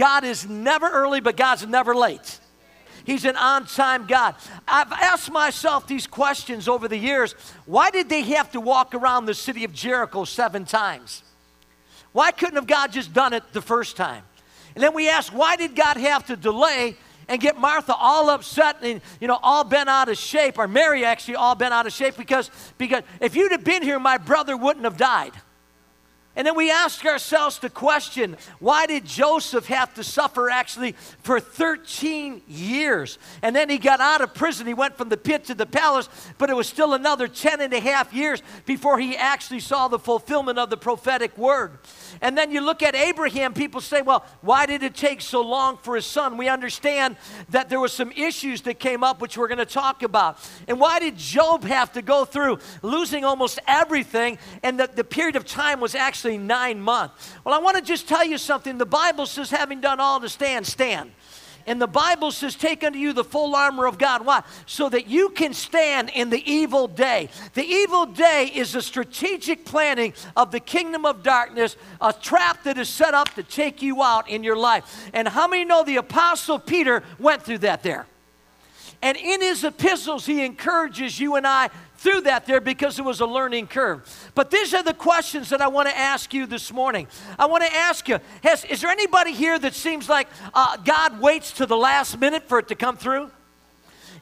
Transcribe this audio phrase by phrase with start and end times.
[0.00, 2.40] God is never early, but God's never late.
[3.04, 4.34] He's an on time God.
[4.66, 7.34] I've asked myself these questions over the years.
[7.66, 11.22] Why did they have to walk around the city of Jericho seven times?
[12.12, 14.22] Why couldn't have God just done it the first time?
[14.74, 16.96] And then we ask, why did God have to delay
[17.28, 21.04] and get Martha all upset and you know all bent out of shape, or Mary
[21.04, 24.56] actually all bent out of shape because because if you'd have been here, my brother
[24.56, 25.32] wouldn't have died.
[26.40, 31.38] And then we ask ourselves the question why did Joseph have to suffer actually for
[31.38, 33.18] 13 years?
[33.42, 34.66] And then he got out of prison.
[34.66, 37.74] He went from the pit to the palace, but it was still another 10 and
[37.74, 41.72] a half years before he actually saw the fulfillment of the prophetic word.
[42.22, 45.78] And then you look at Abraham, people say, well, why did it take so long
[45.78, 46.36] for his son?
[46.36, 47.16] We understand
[47.48, 50.38] that there were some issues that came up, which we're going to talk about.
[50.68, 54.38] And why did Job have to go through losing almost everything?
[54.62, 57.32] And the, the period of time was actually nine months.
[57.44, 58.76] Well, I want to just tell you something.
[58.76, 61.12] The Bible says, having done all to stand, stand.
[61.70, 64.26] And the Bible says, Take unto you the full armor of God.
[64.26, 64.42] Why?
[64.66, 67.28] So that you can stand in the evil day.
[67.54, 72.76] The evil day is a strategic planning of the kingdom of darkness, a trap that
[72.76, 75.08] is set up to take you out in your life.
[75.12, 78.04] And how many know the Apostle Peter went through that there?
[79.00, 83.20] And in his epistles, he encourages you and I through that there because it was
[83.20, 84.30] a learning curve.
[84.34, 87.06] But these are the questions that I want to ask you this morning.
[87.38, 91.20] I want to ask you has, Is there anybody here that seems like uh, God
[91.20, 93.30] waits to the last minute for it to come through?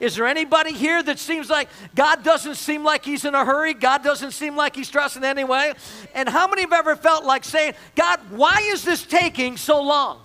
[0.01, 3.75] Is there anybody here that seems like God doesn't seem like He's in a hurry?
[3.75, 5.73] God doesn't seem like He's stressing anyway?
[6.17, 10.21] And how many have ever felt like saying, God, why is this taking so long?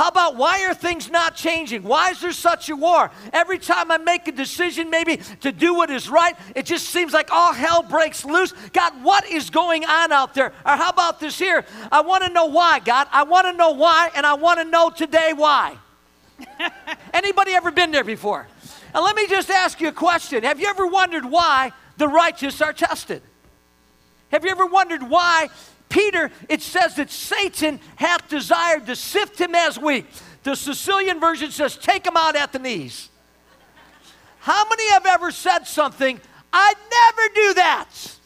[0.00, 1.82] How about why are things not changing?
[1.82, 3.10] Why is there such a war?
[3.34, 7.12] Every time I make a decision, maybe to do what is right, it just seems
[7.12, 8.54] like all hell breaks loose.
[8.72, 10.54] God, what is going on out there?
[10.64, 11.66] Or how about this here?
[11.92, 13.08] I want to know why, God.
[13.12, 15.76] I want to know why, and I want to know today why.
[17.12, 18.48] Anybody ever been there before?
[18.94, 20.44] And let me just ask you a question.
[20.44, 23.20] Have you ever wondered why the righteous are tested?
[24.30, 25.50] Have you ever wondered why
[25.90, 30.06] Peter, it says that Satan hath desired to sift him as wheat.
[30.42, 33.10] The Sicilian version says, take him out at the knees.
[34.38, 36.18] How many have ever said something,
[36.50, 38.16] I'd never do that?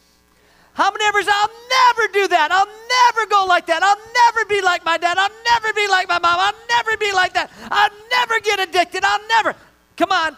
[0.75, 2.51] How many ever said, I'll never do that.
[2.53, 3.83] I'll never go like that.
[3.83, 5.17] I'll never be like my dad.
[5.19, 6.37] I'll never be like my mom.
[6.39, 7.51] I'll never be like that.
[7.71, 9.05] I'll never get addicted.
[9.05, 9.55] I'll never.
[9.97, 10.37] Come on.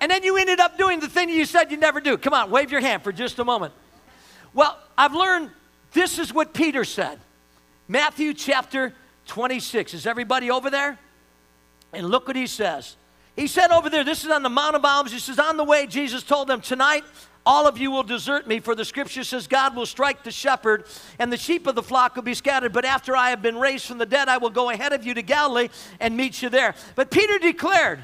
[0.00, 2.18] And then you ended up doing the thing you said you'd never do.
[2.18, 3.72] Come on, wave your hand for just a moment.
[4.52, 5.50] Well, I've learned
[5.92, 7.18] this is what Peter said.
[7.88, 8.94] Matthew chapter
[9.26, 9.94] 26.
[9.94, 10.98] Is everybody over there?
[11.92, 12.96] And look what he says.
[13.34, 15.12] He said over there, this is on the Mount of Olives.
[15.12, 17.04] He says, On the way, Jesus told them, Tonight,
[17.46, 20.84] all of you will desert me, for the scripture says, God will strike the shepherd,
[21.18, 22.72] and the sheep of the flock will be scattered.
[22.72, 25.14] But after I have been raised from the dead, I will go ahead of you
[25.14, 25.68] to Galilee
[26.00, 26.74] and meet you there.
[26.94, 28.00] But Peter declared,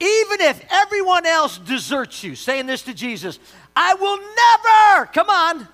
[0.00, 3.38] Even if everyone else deserts you, saying this to Jesus,
[3.76, 5.68] I will never, come on,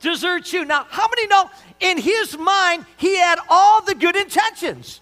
[0.00, 0.64] desert you.
[0.64, 1.50] Now, how many know
[1.80, 5.00] in his mind he had all the good intentions?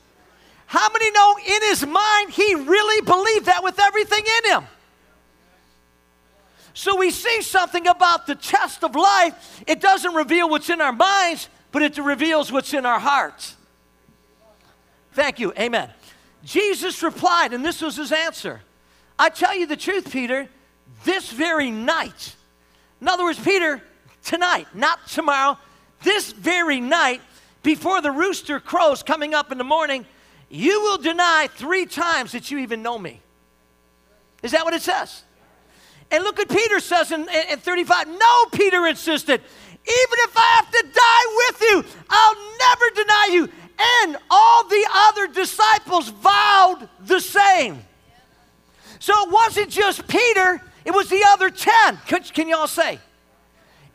[0.66, 4.64] How many know in his mind he really believed that with everything in him?
[6.74, 9.62] So we see something about the test of life.
[9.66, 13.56] It doesn't reveal what's in our minds, but it reveals what's in our hearts.
[15.12, 15.54] Thank you.
[15.58, 15.88] Amen.
[16.44, 18.60] Jesus replied, and this was his answer
[19.18, 20.48] I tell you the truth, Peter,
[21.04, 22.36] this very night.
[23.00, 23.82] In other words, Peter,
[24.26, 25.56] tonight, not tomorrow,
[26.02, 27.22] this very night,
[27.62, 30.04] before the rooster crows coming up in the morning,
[30.50, 33.20] you will deny three times that you even know me.
[34.42, 35.22] Is that what it says?
[36.10, 38.08] And look what Peter says in, in 35.
[38.08, 43.48] No, Peter insisted, even if I have to die with you, I'll never deny you.
[44.02, 47.84] And all the other disciples vowed the same.
[48.98, 51.98] So it wasn't just Peter, it was the other 10.
[52.06, 53.00] Can, can you all say?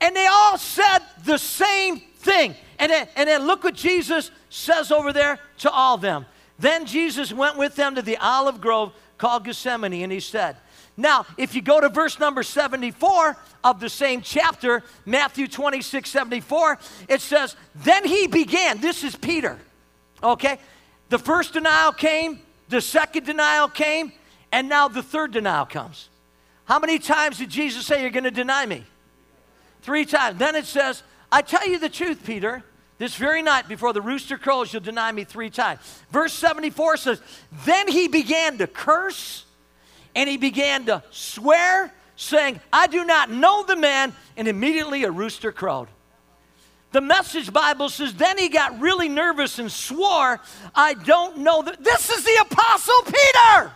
[0.01, 2.55] And they all said the same thing.
[2.79, 6.25] And then, and then look what Jesus says over there to all of them.
[6.59, 10.57] Then Jesus went with them to the olive grove called Gethsemane, and he said,
[10.97, 16.79] now, if you go to verse number 74 of the same chapter, Matthew 26, 74,
[17.07, 18.79] it says, Then he began.
[18.79, 19.57] This is Peter.
[20.21, 20.59] Okay?
[21.09, 24.11] The first denial came, The second denial came,
[24.51, 26.09] and now the third denial comes.
[26.65, 28.85] How many times did Jesus say, You're going to deny me?
[29.81, 30.37] Three times.
[30.37, 32.63] Then it says, I tell you the truth, Peter.
[32.97, 35.79] This very night before the rooster crows, you'll deny me three times.
[36.11, 37.21] Verse 74 says,
[37.65, 39.45] Then he began to curse
[40.15, 44.13] and he began to swear, saying, I do not know the man.
[44.37, 45.87] And immediately a rooster crowed.
[46.91, 50.39] The message Bible says, Then he got really nervous and swore,
[50.75, 51.83] I don't know that.
[51.83, 53.71] This is the Apostle Peter.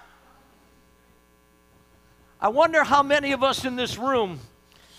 [2.42, 4.40] I wonder how many of us in this room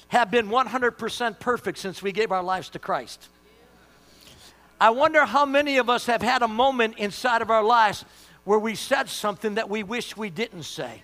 [0.08, 3.28] have been 100% perfect since we gave our lives to Christ.
[4.80, 8.04] I wonder how many of us have had a moment inside of our lives
[8.44, 11.02] where we said something that we wish we didn't say.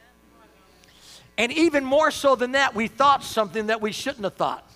[1.39, 4.69] And even more so than that, we thought something that we shouldn't have thought.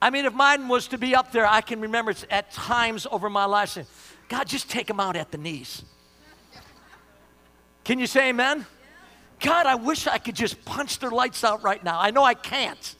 [0.00, 3.28] I mean, if mine was to be up there, I can remember at times over
[3.28, 3.86] my life saying,
[4.28, 5.84] God, just take them out at the knees.
[7.84, 8.64] Can you say amen?
[9.40, 11.98] God, I wish I could just punch their lights out right now.
[11.98, 12.94] I know I can't.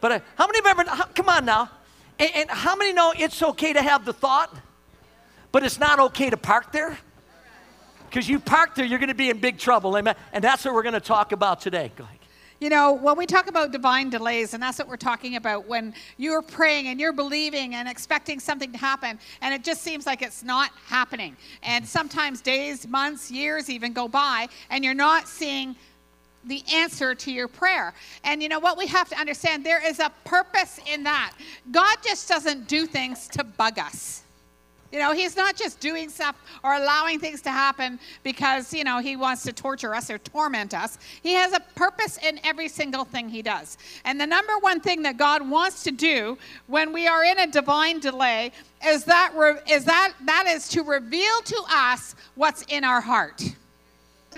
[0.00, 0.84] But uh, how many remember?
[0.88, 1.70] How, come on now.
[2.18, 4.54] And, and how many know it's okay to have the thought,
[5.52, 6.96] but it's not okay to park there?
[8.08, 9.96] Because you park there, you're going to be in big trouble.
[9.96, 10.14] Amen.
[10.32, 11.90] And that's what we're going to talk about today.
[11.96, 12.15] Go ahead.
[12.58, 15.92] You know, when we talk about divine delays, and that's what we're talking about when
[16.16, 20.22] you're praying and you're believing and expecting something to happen, and it just seems like
[20.22, 21.36] it's not happening.
[21.62, 25.76] And sometimes days, months, years even go by, and you're not seeing
[26.46, 27.92] the answer to your prayer.
[28.24, 29.66] And you know what we have to understand?
[29.66, 31.34] There is a purpose in that.
[31.70, 34.22] God just doesn't do things to bug us.
[34.96, 38.98] You know, he's not just doing stuff or allowing things to happen because, you know,
[38.98, 40.96] he wants to torture us or torment us.
[41.22, 43.76] He has a purpose in every single thing he does.
[44.06, 47.46] And the number one thing that God wants to do when we are in a
[47.46, 48.52] divine delay
[48.86, 49.34] is that
[49.68, 53.42] is that that is to reveal to us what's in our heart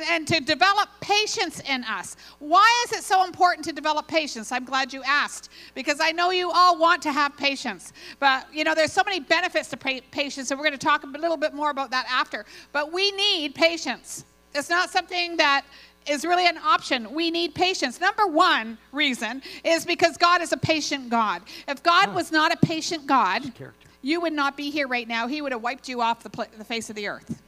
[0.09, 2.17] and to develop patience in us.
[2.39, 4.53] Why is it so important to develop patience?
[4.53, 7.93] I'm glad you asked because I know you all want to have patience.
[8.19, 11.07] But, you know, there's so many benefits to patience, and we're going to talk a
[11.07, 12.45] little bit more about that after.
[12.73, 14.25] But we need patience.
[14.55, 15.65] It's not something that
[16.09, 17.13] is really an option.
[17.13, 18.01] We need patience.
[18.01, 21.43] Number one reason is because God is a patient God.
[21.67, 23.53] If God was not a patient God,
[24.01, 25.27] you would not be here right now.
[25.27, 27.43] He would have wiped you off the, pl- the face of the earth.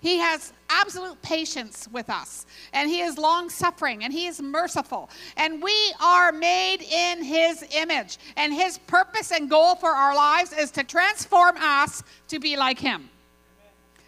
[0.00, 5.10] He has absolute patience with us, and He is long suffering, and He is merciful.
[5.36, 10.52] And we are made in His image, and His purpose and goal for our lives
[10.52, 13.10] is to transform us to be like Him.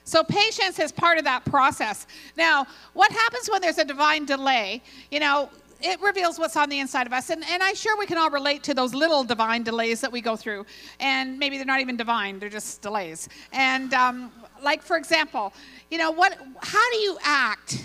[0.04, 2.06] So, patience is part of that process.
[2.36, 4.82] Now, what happens when there's a divine delay?
[5.10, 5.48] You know,
[5.82, 7.30] it reveals what's on the inside of us.
[7.30, 10.20] And, and I'm sure we can all relate to those little divine delays that we
[10.20, 10.64] go through.
[11.00, 13.28] And maybe they're not even divine, they're just delays.
[13.52, 15.52] And um, like, for example,
[15.92, 17.84] you know, what, how do you act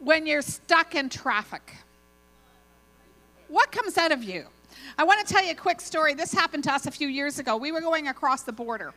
[0.00, 1.72] when you're stuck in traffic?
[3.48, 4.44] What comes out of you?
[4.98, 6.12] I want to tell you a quick story.
[6.12, 7.56] This happened to us a few years ago.
[7.56, 8.92] We were going across the border.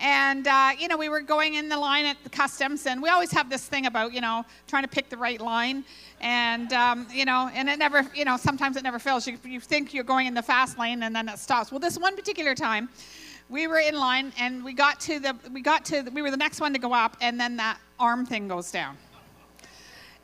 [0.00, 3.08] And, uh, you know, we were going in the line at the customs, and we
[3.08, 5.84] always have this thing about, you know, trying to pick the right line.
[6.20, 9.28] And, um, you know, and it never, you know, sometimes it never fails.
[9.28, 11.70] You, you think you're going in the fast lane, and then it stops.
[11.70, 12.88] Well, this one particular time,
[13.52, 16.30] we were in line and we got to the we got to the, we were
[16.30, 18.96] the next one to go up and then that arm thing goes down.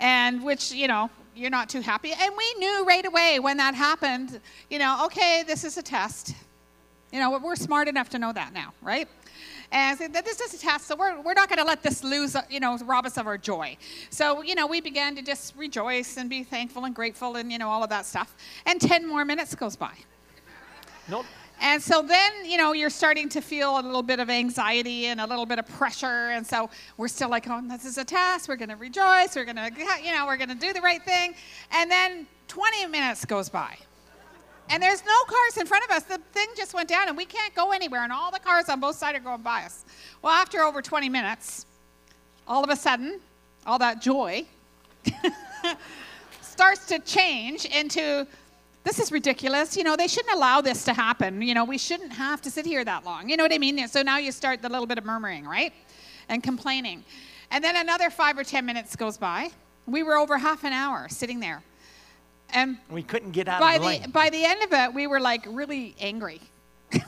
[0.00, 2.12] And which you know you're not too happy.
[2.19, 6.35] And we knew right away when that happened you know okay this is a test.
[7.12, 9.07] You know we're smart enough to know that now right?
[9.71, 12.35] And that this is a test so we're, we're not going to let this lose
[12.35, 13.76] uh, you know rob us of our joy.
[14.09, 17.59] So you know we began to just rejoice and be thankful and grateful and you
[17.59, 18.35] know all of that stuff.
[18.64, 19.93] And 10 more minutes goes by.
[21.11, 21.26] Nope
[21.61, 25.21] and so then, you know, you're starting to feel a little bit of anxiety and
[25.21, 26.31] a little bit of pressure.
[26.31, 28.49] And so we're still like, oh, this is a test.
[28.49, 29.35] We're going to rejoice.
[29.35, 29.71] We're going to,
[30.03, 31.35] you know, we're going to do the right thing.
[31.73, 33.77] And then 20 minutes goes by.
[34.71, 36.03] And there's no cars in front of us.
[36.05, 38.05] The thing just went down and we can't go anywhere.
[38.05, 39.85] And all the cars on both sides are going by us.
[40.23, 41.67] Well, after over 20 minutes,
[42.47, 43.21] all of a sudden,
[43.67, 44.45] all that joy
[46.41, 48.27] starts to change into
[48.85, 49.76] this is ridiculous.
[49.76, 51.42] You know, they shouldn't allow this to happen.
[51.42, 53.28] You know, we shouldn't have to sit here that long.
[53.28, 53.87] You know what I mean?
[53.88, 55.73] So now you start the little bit of murmuring, right?
[56.28, 57.04] And complaining.
[57.50, 59.50] And then another five or 10 minutes goes by.
[59.87, 61.62] We were over half an hour sitting there.
[62.54, 64.11] And we couldn't get out by of the, the lane.
[64.11, 66.40] By the end of it, we were like really angry.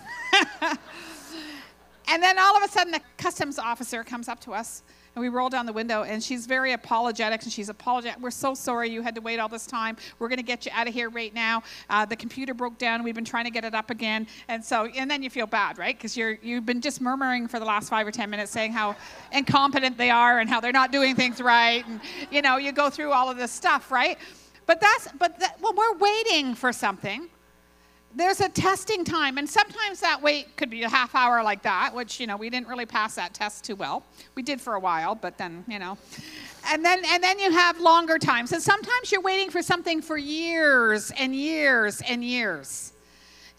[2.11, 4.83] And then all of a sudden, a customs officer comes up to us
[5.15, 8.21] and we roll down the window and she's very apologetic and she's apologetic.
[8.21, 9.97] We're so sorry you had to wait all this time.
[10.19, 11.63] We're going to get you out of here right now.
[11.89, 13.03] Uh, the computer broke down.
[13.03, 14.27] We've been trying to get it up again.
[14.49, 15.97] And so and then you feel bad right?
[15.97, 18.97] Because you're you've been just murmuring for the last five or ten minutes saying how
[19.33, 22.01] incompetent they are and how they're not doing things right and
[22.31, 24.19] you know you go through all of this stuff right?
[24.67, 27.29] But that's but that, well we're waiting for something
[28.15, 31.95] there's a testing time and sometimes that wait could be a half hour like that
[31.95, 34.05] which you know we didn't really pass that test too well.
[34.35, 35.97] We did for a while but then you know.
[36.67, 40.17] And then and then you have longer times and sometimes you're waiting for something for
[40.17, 42.93] years and years and years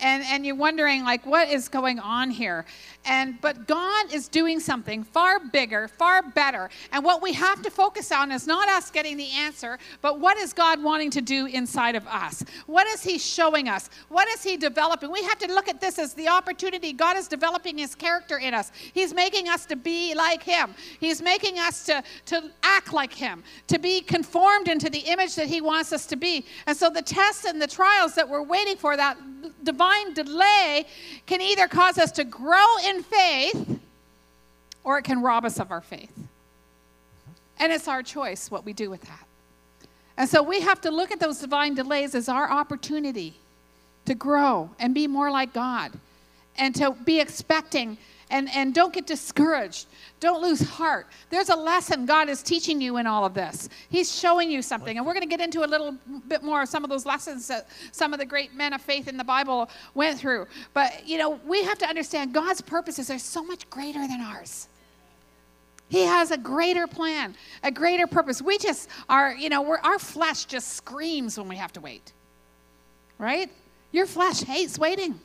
[0.01, 2.65] and and you're wondering like what is going on here?
[3.05, 6.69] And but god is doing something far bigger far better.
[6.91, 10.37] And what we have to focus on is not us getting the answer but what
[10.37, 12.43] is god wanting to do inside of us?
[12.65, 13.89] What is he showing us?
[14.09, 15.11] What is he developing?
[15.11, 16.93] We have to look at this as the opportunity.
[16.93, 18.71] God is developing his character in us.
[18.93, 20.73] He's making us to be like him.
[20.99, 25.47] He's making us to to act like him to be conformed into the image that
[25.47, 26.45] he wants us to be.
[26.65, 29.17] And so the tests and the trials that we're waiting for that
[29.63, 30.85] divine delay
[31.25, 33.79] can either cause us to grow in faith
[34.83, 36.11] or it can rob us of our faith.
[37.59, 39.25] And it's our choice what we do with that.
[40.17, 43.35] And so we have to look at those divine delays as our opportunity
[44.05, 45.91] to grow and be more like God
[46.57, 47.97] and to be expecting
[48.29, 49.87] and, and don't get discouraged.
[50.21, 51.07] Don't lose heart.
[51.31, 53.69] There's a lesson God is teaching you in all of this.
[53.89, 54.97] He's showing you something.
[54.97, 55.97] And we're going to get into a little
[56.27, 59.07] bit more of some of those lessons that some of the great men of faith
[59.07, 60.45] in the Bible went through.
[60.75, 64.67] But, you know, we have to understand God's purposes are so much greater than ours.
[65.89, 68.43] He has a greater plan, a greater purpose.
[68.43, 72.13] We just are, you know, our flesh just screams when we have to wait,
[73.17, 73.49] right?
[73.91, 75.19] Your flesh hates waiting.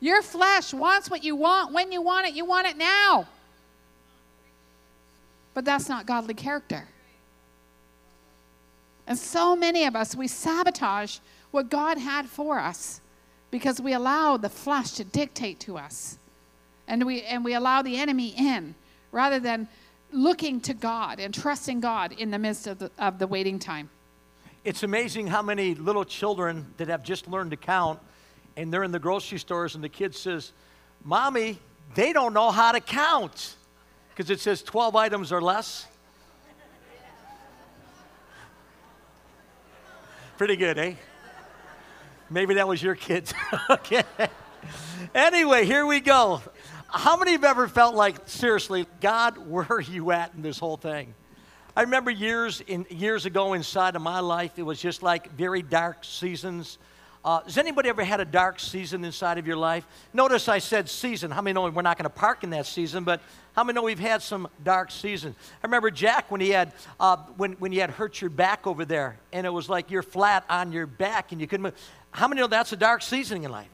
[0.00, 2.34] Your flesh wants what you want when you want it.
[2.34, 3.28] You want it now.
[5.54, 6.88] But that's not godly character.
[9.06, 11.18] And so many of us, we sabotage
[11.50, 13.00] what God had for us
[13.50, 16.18] because we allow the flesh to dictate to us.
[16.88, 18.74] And we, and we allow the enemy in
[19.12, 19.68] rather than
[20.10, 23.90] looking to God and trusting God in the midst of the, of the waiting time.
[24.64, 28.00] It's amazing how many little children that have just learned to count
[28.56, 30.52] and they're in the grocery stores, and the kid says,
[31.02, 31.58] Mommy,
[31.94, 33.56] they don't know how to count
[34.14, 35.86] because it says 12 items or less.
[40.38, 40.94] Pretty good, eh?
[42.30, 43.34] Maybe that was your kids.
[43.70, 44.04] okay.
[45.14, 46.42] Anyway, here we go.
[46.86, 50.76] How many have ever felt like, seriously, God, where are you at in this whole
[50.76, 51.14] thing?
[51.76, 55.60] I remember years in years ago inside of my life, it was just like very
[55.60, 56.78] dark seasons
[57.24, 59.86] uh, has anybody ever had a dark season inside of your life?
[60.12, 61.30] Notice I said season.
[61.30, 63.22] How many know we're not going to park in that season, but
[63.54, 65.34] how many know we've had some dark seasons?
[65.62, 68.84] I remember Jack when he had uh, when when you had hurt your back over
[68.84, 71.74] there, and it was like you're flat on your back and you couldn't move.
[72.10, 73.68] How many know that's a dark season in life?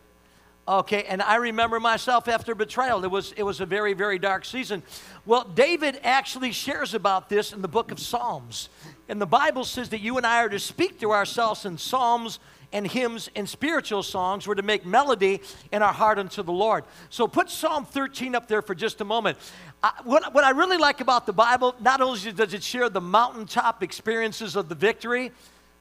[0.68, 3.02] Okay, and I remember myself after betrayal.
[3.02, 4.84] It was it was a very very dark season.
[5.26, 8.68] Well, David actually shares about this in the book of Psalms,
[9.08, 12.38] and the Bible says that you and I are to speak to ourselves in Psalms
[12.72, 15.40] and hymns and spiritual songs were to make melody
[15.72, 16.84] in our heart unto the Lord.
[17.08, 19.38] So put Psalm 13 up there for just a moment.
[19.82, 23.00] I, what, what I really like about the Bible, not only does it share the
[23.00, 25.32] mountaintop experiences of the victory,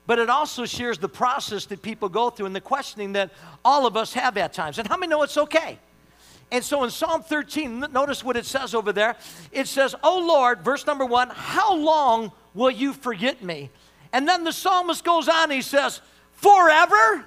[0.07, 3.31] but it also shares the process that people go through and the questioning that
[3.63, 4.79] all of us have at times.
[4.79, 5.77] And how many know it's okay?
[6.51, 9.15] And so in Psalm 13, notice what it says over there.
[9.51, 13.69] It says, Oh Lord, verse number one, how long will you forget me?
[14.11, 16.01] And then the psalmist goes on, he says,
[16.41, 17.25] Forever?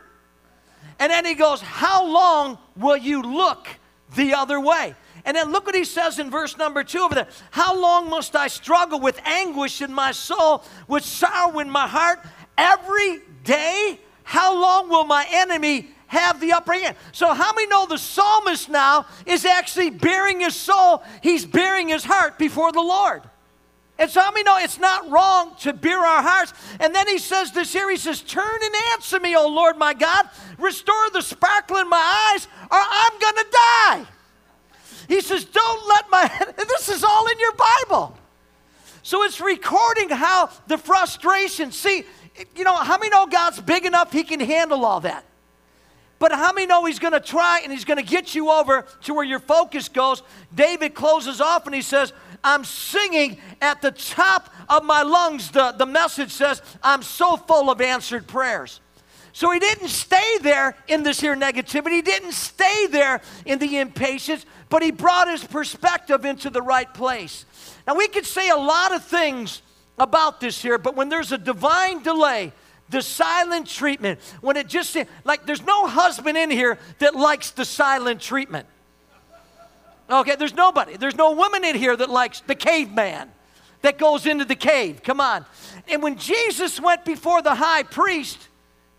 [0.99, 3.69] And then he goes, How long will you look
[4.15, 4.95] the other way?
[5.25, 7.29] And then look what he says in verse number two over there.
[7.51, 12.21] How long must I struggle with anguish in my soul, with sorrow in my heart?
[12.59, 14.01] Every day?
[14.25, 16.97] How long will my enemy have the upper hand?
[17.13, 21.03] So, how many know the psalmist now is actually bearing his soul?
[21.23, 23.23] He's bearing his heart before the Lord.
[23.99, 26.53] And so, I no, it's not wrong to bear our hearts.
[26.81, 29.95] And then he says this here he says, Turn and answer me, O Lord my
[29.95, 30.29] God.
[30.59, 34.07] Restore the sparkle in my eyes, or I'm going to die.
[35.09, 38.17] He says, Don't let my, this is all in your Bible.
[39.03, 42.05] So it's recording how the frustration, see,
[42.57, 45.25] you know, how many know God's big enough he can handle all that?
[46.19, 48.87] But how many know he's going to try and he's going to get you over
[49.03, 50.23] to where your focus goes?
[50.55, 52.13] David closes off and he says,
[52.45, 55.51] I'm singing at the top of my lungs.
[55.51, 58.81] The, the message says, I'm so full of answered prayers.
[59.33, 61.93] So he didn't stay there in this here negativity.
[61.93, 66.93] He didn't stay there in the impatience, but he brought his perspective into the right
[66.93, 67.47] place.
[67.87, 69.63] Now, we could say a lot of things
[69.99, 72.53] about this here, but when there's a divine delay,
[72.91, 77.65] the silent treatment, when it just, like, there's no husband in here that likes the
[77.65, 78.67] silent treatment.
[80.11, 80.97] Okay, there's nobody.
[80.97, 83.31] There's no woman in here that likes the caveman
[83.83, 85.03] that goes into the cave.
[85.03, 85.45] Come on.
[85.89, 88.49] And when Jesus went before the high priest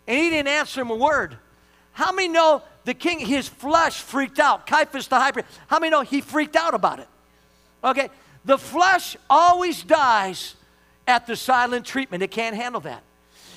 [0.08, 1.38] and he didn't answer him a word,
[1.94, 4.68] how many know the king, his flesh freaked out?
[4.68, 7.08] Caiaphas the high priest, how many know he freaked out about it?
[7.84, 8.10] Okay,
[8.46, 10.56] the flesh always dies
[11.08, 13.04] at the silent treatment, it can't handle that.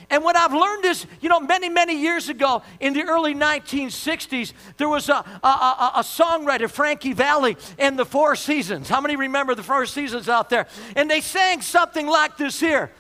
[0.08, 4.52] And what I've learned is, you know, many, many years ago in the early 1960s,
[4.76, 8.88] there was a, a, a, a, songwriter, Frankie Valli, and the Four Seasons.
[8.88, 10.68] How many remember the Four Seasons out there?
[10.94, 12.92] And they sang something like this here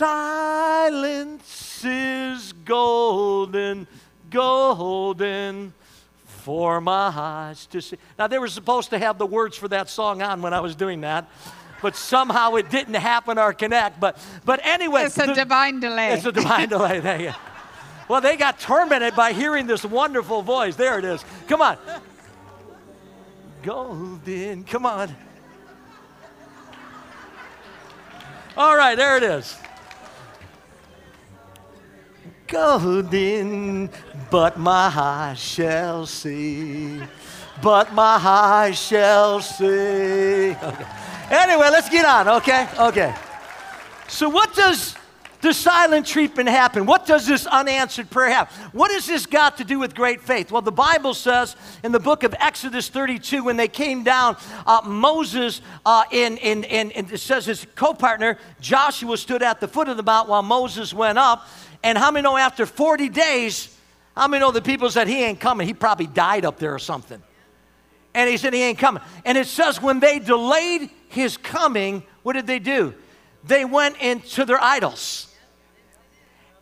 [0.00, 3.86] Silence is golden,
[4.30, 5.74] golden
[6.24, 7.98] for my eyes to see.
[8.18, 10.74] Now, they were supposed to have the words for that song on when I was
[10.74, 11.28] doing that
[11.82, 14.00] but somehow it didn't happen or connect.
[14.00, 15.04] But, but anyway.
[15.04, 16.12] It's a the, divine delay.
[16.12, 17.00] It's a divine delay.
[17.00, 17.32] There you
[18.08, 20.76] Well, they got tormented by hearing this wonderful voice.
[20.76, 21.24] There it is.
[21.48, 21.78] Come on.
[23.62, 24.64] Golden.
[24.64, 25.14] Come on.
[28.56, 29.56] All right, there it is.
[32.46, 33.88] Golden,
[34.28, 37.00] but my eyes shall see.
[37.62, 40.50] But my eyes shall see.
[40.50, 40.84] Okay.
[41.30, 42.68] Anyway, let's get on, okay?
[42.76, 43.14] Okay.
[44.08, 44.96] So, what does
[45.40, 46.86] the silent treatment happen?
[46.86, 48.50] What does this unanswered prayer have?
[48.72, 50.50] What has this got to do with great faith?
[50.50, 54.80] Well, the Bible says in the book of Exodus 32, when they came down, uh,
[54.84, 59.68] Moses, uh, in, in, in, in, it says his co partner, Joshua, stood at the
[59.68, 61.46] foot of the mount while Moses went up.
[61.82, 63.74] And how many know after 40 days,
[64.16, 65.66] how many know the people said he ain't coming?
[65.66, 67.22] He probably died up there or something.
[68.12, 69.02] And he said he ain't coming.
[69.24, 72.94] And it says when they delayed his coming, what did they do?
[73.42, 75.26] They went into their idols.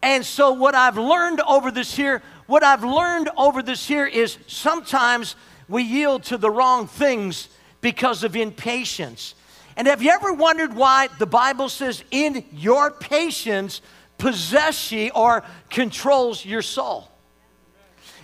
[0.02, 4.38] And so, what I've learned over this year, what I've learned over this year is
[4.47, 5.37] sometimes
[5.69, 7.49] we yield to the wrong things
[7.83, 9.35] because of impatience.
[9.76, 13.82] And have you ever wondered why the Bible says, in your patience,
[14.17, 17.11] possess ye or controls your soul?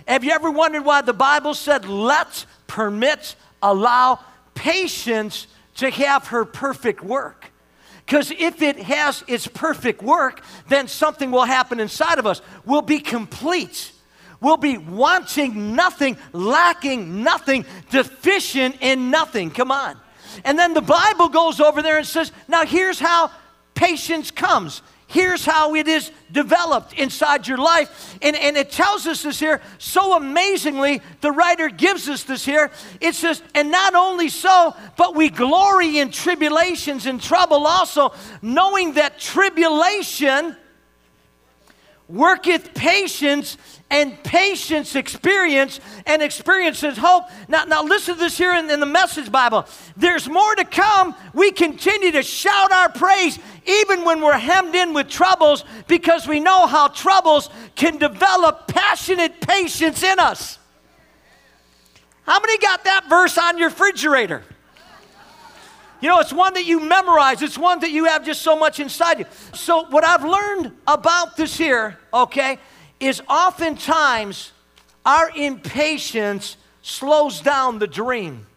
[0.07, 4.19] Have you ever wondered why the Bible said, let, permit, allow
[4.55, 7.51] patience to have her perfect work.
[8.05, 12.41] Because if it has its perfect work, then something will happen inside of us.
[12.65, 13.91] We'll be complete.
[14.41, 19.49] We'll be wanting nothing, lacking nothing, deficient in nothing.
[19.49, 19.99] Come on.
[20.43, 23.31] And then the Bible goes over there and says, now here's how
[23.73, 28.17] patience comes Here's how it is developed inside your life.
[28.21, 31.01] And, and it tells us this here so amazingly.
[31.21, 32.71] The writer gives us this here.
[32.99, 38.93] It says, and not only so, but we glory in tribulations and trouble also, knowing
[38.93, 40.55] that tribulation
[42.07, 43.57] worketh patience
[43.95, 47.23] and patience experience and experiences hope.
[47.47, 49.65] Now, now listen to this here in, in the message Bible.
[49.95, 51.15] There's more to come.
[51.33, 56.41] We continue to shout our praise even when we're hemmed in with troubles because we
[56.41, 60.59] know how troubles can develop passionate patience in us.
[62.23, 64.43] How many got that verse on your refrigerator?
[66.01, 68.81] You know, it's one that you memorize, it's one that you have just so much
[68.81, 69.25] inside you.
[69.53, 72.59] So, what I've learned about this here, okay,
[72.99, 74.51] is oftentimes
[75.05, 78.47] our impatience slows down the dream.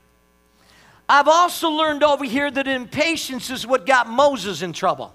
[1.09, 5.15] I've also learned over here that impatience is what got Moses in trouble.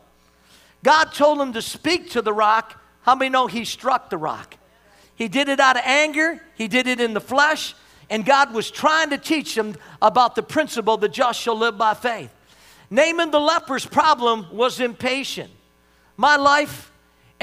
[0.83, 2.81] God told him to speak to the rock.
[3.03, 4.57] How many know he struck the rock?
[5.15, 7.75] He did it out of anger, he did it in the flesh,
[8.09, 11.93] and God was trying to teach him about the principle that just shall live by
[11.93, 12.33] faith.
[12.89, 15.51] Naaman the leper's problem was impatient.
[16.17, 16.91] My life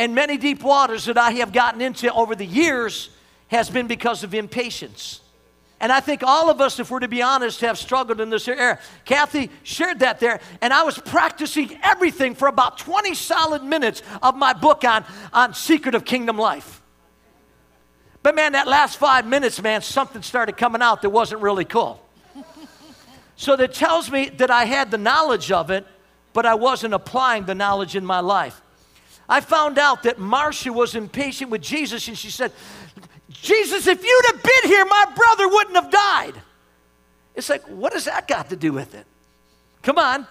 [0.01, 3.11] and many deep waters that I have gotten into over the years
[3.49, 5.21] has been because of impatience.
[5.79, 8.49] And I think all of us, if we're to be honest, have struggled in this
[8.49, 8.79] area.
[9.05, 14.37] Kathy shared that there, and I was practicing everything for about 20 solid minutes of
[14.37, 16.81] my book on, on Secret of Kingdom Life.
[18.23, 22.03] But man, that last five minutes, man, something started coming out that wasn't really cool.
[23.37, 25.87] so that tells me that I had the knowledge of it,
[26.33, 28.63] but I wasn't applying the knowledge in my life.
[29.31, 32.53] I found out that Martha was impatient with Jesus and she said,
[33.31, 36.35] Jesus, if you'd have been here, my brother wouldn't have died.
[37.37, 39.07] It's like, what has that got to do with it?
[39.83, 40.27] Come on.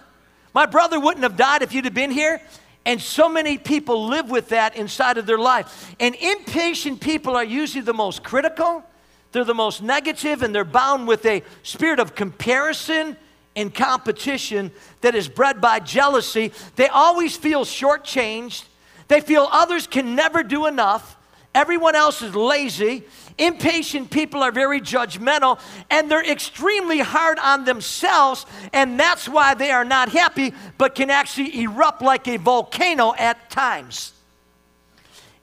[0.52, 2.42] My brother wouldn't have died if you'd have been here.
[2.84, 5.94] And so many people live with that inside of their life.
[5.98, 8.84] And impatient people are usually the most critical,
[9.32, 13.16] They're the most negative and they're bound with a spirit of comparison
[13.56, 16.52] and competition that is bred by jealousy.
[16.76, 18.64] They always feel shortchanged.
[19.10, 21.16] They feel others can never do enough.
[21.52, 23.02] Everyone else is lazy.
[23.38, 25.58] Impatient people are very judgmental
[25.90, 31.10] and they're extremely hard on themselves, and that's why they are not happy, but can
[31.10, 34.12] actually erupt like a volcano at times.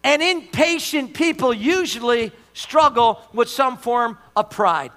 [0.02, 4.92] And impatient people usually struggle with some form of pride.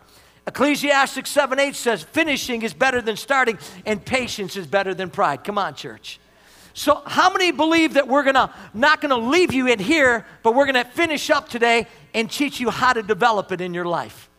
[0.46, 5.42] Ecclesiastes 7 8 says, finishing is better than starting, and patience is better than pride.
[5.42, 6.19] Come on, church.
[6.80, 10.64] So, how many believe that we're gonna not gonna leave you in here, but we're
[10.64, 14.30] gonna finish up today and teach you how to develop it in your life?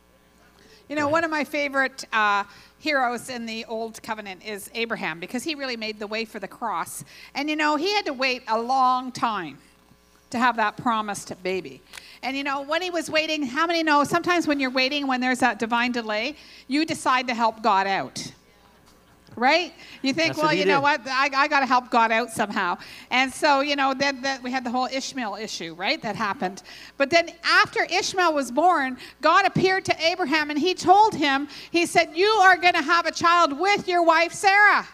[0.89, 2.45] You know, one of my favorite uh,
[2.79, 6.47] heroes in the Old Covenant is Abraham because he really made the way for the
[6.47, 7.03] cross.
[7.35, 9.59] And you know, he had to wait a long time
[10.31, 11.79] to have that promised baby.
[12.23, 15.21] And you know, when he was waiting, how many know sometimes when you're waiting, when
[15.21, 16.35] there's that divine delay,
[16.67, 18.30] you decide to help God out?
[19.37, 19.73] Right?
[20.01, 21.01] You think, That's well, you know what?
[21.07, 22.77] I, I got to help God out somehow.
[23.09, 26.01] And so, you know, then that we had the whole Ishmael issue, right?
[26.01, 26.63] That happened.
[26.97, 31.85] But then after Ishmael was born, God appeared to Abraham and he told him, he
[31.85, 34.85] said, You are going to have a child with your wife, Sarah.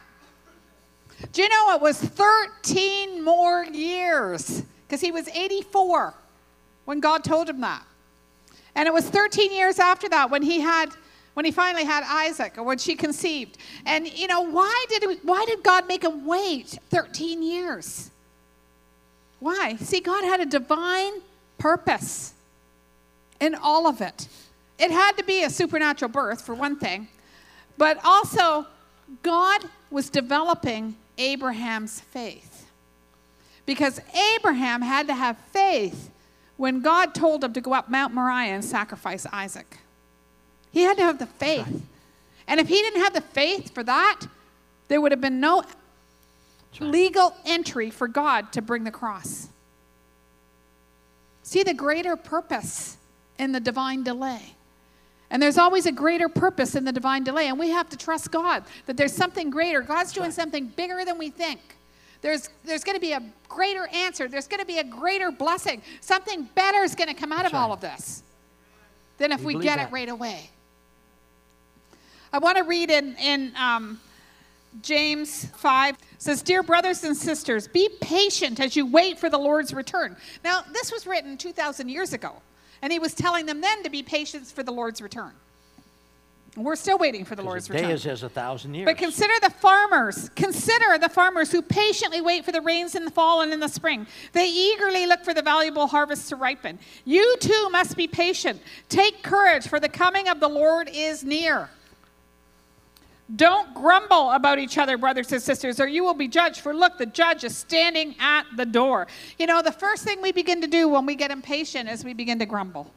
[1.31, 4.63] Do you know it was 13 more years?
[4.87, 6.13] Because he was 84
[6.85, 7.83] when God told him that.
[8.75, 10.91] And it was 13 years after that when he had
[11.37, 13.59] when he finally had Isaac or when she conceived.
[13.85, 18.09] And you know, why did why did God make him wait 13 years?
[19.39, 19.75] Why?
[19.75, 21.13] See, God had a divine
[21.59, 22.33] purpose
[23.39, 24.27] in all of it.
[24.79, 27.07] It had to be a supernatural birth for one thing,
[27.77, 28.65] but also
[29.21, 32.65] God was developing Abraham's faith.
[33.67, 34.01] Because
[34.37, 36.09] Abraham had to have faith
[36.55, 39.77] when God told him to go up Mount Moriah and sacrifice Isaac.
[40.77, 41.81] He had to have the faith.
[42.47, 44.21] And if he didn't have the faith for that,
[44.89, 45.63] there would have been no
[46.79, 49.47] legal entry for God to bring the cross.
[51.41, 52.97] See the greater purpose
[53.39, 54.53] in the divine delay.
[55.31, 57.47] And there's always a greater purpose in the divine delay.
[57.47, 59.81] And we have to trust God that there's something greater.
[59.81, 61.59] God's doing something bigger than we think.
[62.21, 64.27] There's, there's going to be a greater answer.
[64.27, 65.81] There's going to be a greater blessing.
[66.01, 67.59] Something better is going to come out of right.
[67.61, 68.21] all of this
[69.17, 69.87] than if We we, get that.
[69.87, 70.51] it right away.
[72.33, 73.99] I want to read in, in um,
[74.81, 79.37] James 5 It says, Dear brothers and sisters, be patient as you wait for the
[79.37, 80.15] Lord's return.
[80.43, 82.33] Now, this was written 2,000 years ago,
[82.81, 85.31] and he was telling them then to be patient for the Lord's return.
[86.55, 87.91] We're still waiting for the Lord's A day return.
[87.91, 88.87] is as a thousand years.
[88.87, 90.29] But consider the farmers.
[90.29, 93.67] Consider the farmers who patiently wait for the rains in the fall and in the
[93.67, 94.07] spring.
[94.33, 96.79] They eagerly look for the valuable harvest to ripen.
[97.05, 98.59] You too must be patient.
[98.89, 101.69] Take courage, for the coming of the Lord is near.
[103.35, 106.61] Don't grumble about each other, brothers and sisters, or you will be judged.
[106.61, 109.07] For look, the judge is standing at the door.
[109.37, 112.13] You know, the first thing we begin to do when we get impatient is we
[112.13, 112.89] begin to grumble.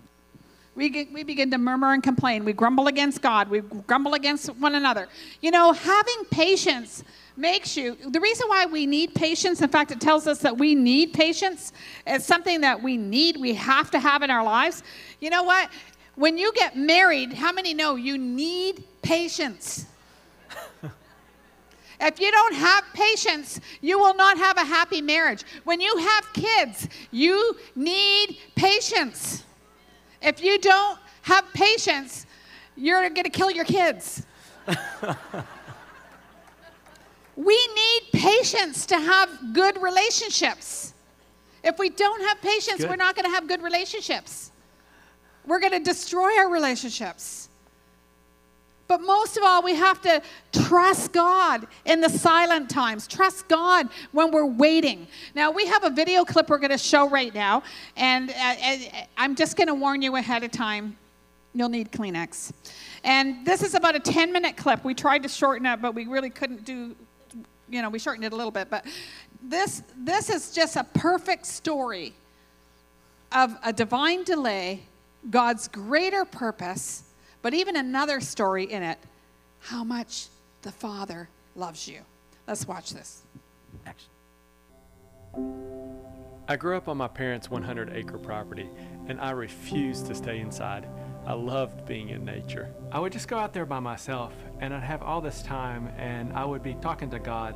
[0.76, 2.44] We, get, we begin to murmur and complain.
[2.44, 3.50] We grumble against God.
[3.50, 5.08] We grumble against one another.
[5.40, 7.02] You know, having patience
[7.36, 10.76] makes you, the reason why we need patience, in fact, it tells us that we
[10.76, 11.72] need patience.
[12.06, 14.84] It's something that we need, we have to have in our lives.
[15.20, 15.70] You know what?
[16.14, 19.86] When you get married, how many know you need patience?
[22.00, 25.44] If you don't have patience, you will not have a happy marriage.
[25.64, 29.44] When you have kids, you need patience.
[30.22, 32.26] If you don't have patience,
[32.76, 34.24] you're going to kill your kids.
[37.36, 40.94] we need patience to have good relationships.
[41.62, 42.88] If we don't have patience, Good.
[42.88, 44.52] we're not going to have good relationships.
[45.46, 47.49] We're going to destroy our relationships.
[48.90, 53.06] But most of all, we have to trust God in the silent times.
[53.06, 55.06] Trust God when we're waiting.
[55.32, 57.62] Now, we have a video clip we're going to show right now,
[57.96, 58.76] and uh, uh,
[59.16, 60.96] I'm just going to warn you ahead of time
[61.54, 62.50] you'll need Kleenex.
[63.04, 64.82] And this is about a 10 minute clip.
[64.82, 66.96] We tried to shorten it, but we really couldn't do,
[67.68, 68.70] you know, we shortened it a little bit.
[68.70, 68.86] But
[69.40, 72.12] this, this is just a perfect story
[73.30, 74.82] of a divine delay,
[75.30, 77.04] God's greater purpose,
[77.42, 78.98] but even another story in it
[79.60, 80.26] how much
[80.62, 82.00] the Father loves you.
[82.46, 83.22] Let's watch this.
[83.86, 84.10] Excellent.
[86.48, 88.68] I grew up on my parents' 100 acre property,
[89.06, 90.88] and I refused to stay inside.
[91.24, 92.74] I loved being in nature.
[92.90, 96.32] I would just go out there by myself, and I'd have all this time, and
[96.32, 97.54] I would be talking to God,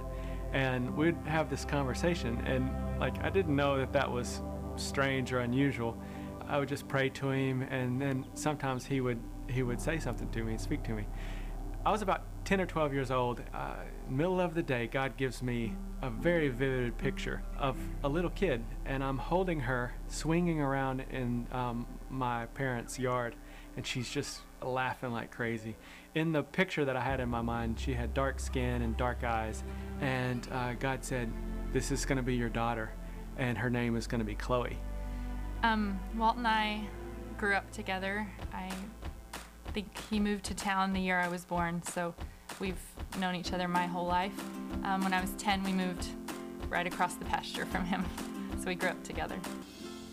[0.53, 2.41] and we'd have this conversation.
[2.47, 2.71] And
[3.01, 4.43] like, I didn't know that that was
[4.77, 5.99] strange or unusual.
[6.47, 9.19] I would just pray to him, and then sometimes he would
[9.49, 11.07] he would say something to me and speak to me.
[11.87, 13.43] I was about 10 or 12 years old.
[13.53, 13.75] Uh,
[14.09, 18.65] middle of the day, God gives me a very vivid picture of a little kid,
[18.87, 23.35] and I'm holding her, swinging around in um, my parents' yard,
[23.77, 25.77] and she's just laughing like crazy.
[26.15, 29.23] In the picture that I had in my mind, she had dark skin and dark
[29.23, 29.63] eyes,
[30.01, 31.31] and uh, God said,
[31.73, 32.93] "This is going to be your daughter,
[33.37, 34.79] and her name is going to be Chloe."
[35.63, 36.87] Um, Walt and I
[37.37, 38.27] grew up together.
[38.53, 38.71] I
[39.75, 42.15] think he moved to town the year I was born, so
[42.61, 42.81] we've
[43.19, 44.39] known each other my whole life.
[44.85, 46.07] Um, when I was 10, we moved
[46.69, 48.05] right across the pasture from him,
[48.61, 49.37] so we grew up together.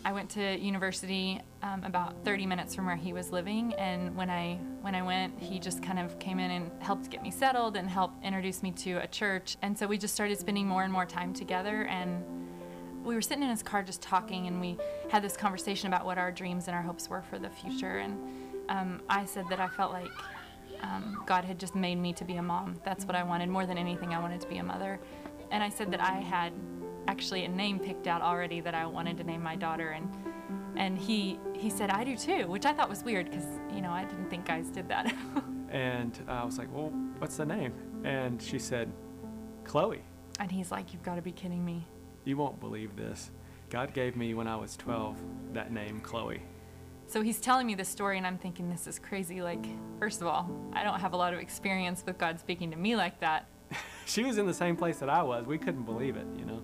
[0.04, 4.32] I went to university um, about 30 minutes from where he was living, and when
[4.32, 7.78] I when I went, he just kind of came in and helped get me settled
[7.78, 9.58] and helped introduce me to a church.
[9.62, 11.84] And so we just started spending more and more time together.
[11.84, 12.24] And
[13.04, 14.80] we were sitting in his car just talking, and we
[15.12, 18.00] had this conversation about what our dreams and our hopes were for the future.
[18.00, 18.18] And
[18.72, 20.12] um, I said that I felt like
[20.82, 22.80] um, God had just made me to be a mom.
[22.86, 24.14] That's what I wanted more than anything.
[24.14, 25.00] I wanted to be a mother.
[25.52, 26.54] And I said that I had
[27.08, 29.90] actually a name picked out already that I wanted to name my daughter.
[29.90, 30.10] And
[30.78, 33.92] and he he said I do too, which I thought was weird because you know
[33.92, 35.14] I didn't think guys did that.
[35.70, 37.74] and I was like, well, what's the name?
[38.06, 38.92] And she said,
[39.66, 40.02] Chloe.
[40.40, 41.86] And he's like, you've got to be kidding me.
[42.24, 43.32] You won't believe this.
[43.70, 45.18] God gave me when I was 12
[45.54, 46.42] that name, Chloe.
[47.12, 49.42] So he's telling me this story, and I'm thinking, this is crazy.
[49.42, 49.66] Like,
[50.00, 52.96] first of all, I don't have a lot of experience with God speaking to me
[52.96, 53.50] like that.
[54.06, 55.46] she was in the same place that I was.
[55.46, 56.62] We couldn't believe it, you know.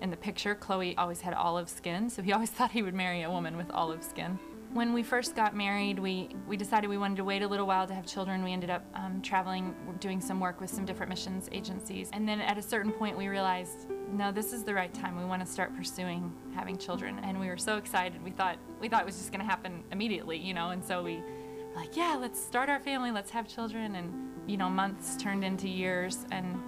[0.00, 3.20] In the picture, Chloe always had olive skin, so he always thought he would marry
[3.20, 4.38] a woman with olive skin.
[4.72, 7.86] When we first got married, we, we decided we wanted to wait a little while
[7.86, 8.42] to have children.
[8.42, 12.08] We ended up um, traveling, doing some work with some different missions agencies.
[12.14, 15.18] And then at a certain point, we realized no, this is the right time.
[15.18, 17.18] We want to start pursuing having children.
[17.22, 18.22] And we were so excited.
[18.22, 20.70] We thought we thought it was just going to happen immediately, you know.
[20.70, 23.10] And so we were like, yeah, let's start our family.
[23.10, 23.94] Let's have children.
[23.96, 24.12] And
[24.46, 26.60] you know, months turned into years, and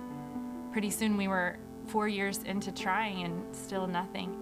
[0.73, 4.39] pretty soon we were four years into trying, and still nothing.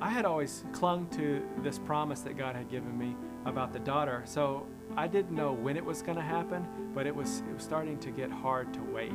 [0.00, 3.14] I had always clung to this promise that God had given me
[3.44, 4.22] about the daughter.
[4.24, 4.66] So
[4.96, 7.98] I didn't know when it was going to happen, but it was it was starting
[8.00, 9.12] to get hard to wait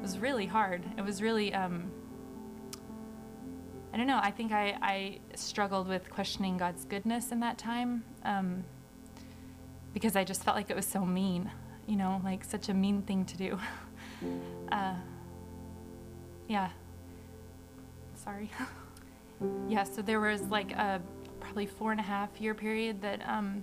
[0.00, 0.82] it was really hard.
[0.96, 1.90] It was really, um,
[3.92, 8.02] I don't know, I think I, I struggled with questioning God's goodness in that time
[8.24, 8.64] um,
[9.92, 11.50] because I just felt like it was so mean,
[11.86, 13.58] you know, like such a mean thing to do.
[14.72, 14.94] uh,
[16.48, 16.70] yeah.
[18.14, 18.50] Sorry.
[19.68, 21.02] yeah, so there was like a
[21.40, 23.62] probably four and a half year period that um,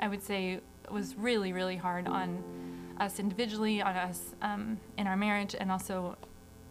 [0.00, 0.58] I would say
[0.90, 2.42] was really, really hard on
[2.98, 6.16] us individually, on us um, in our marriage, and also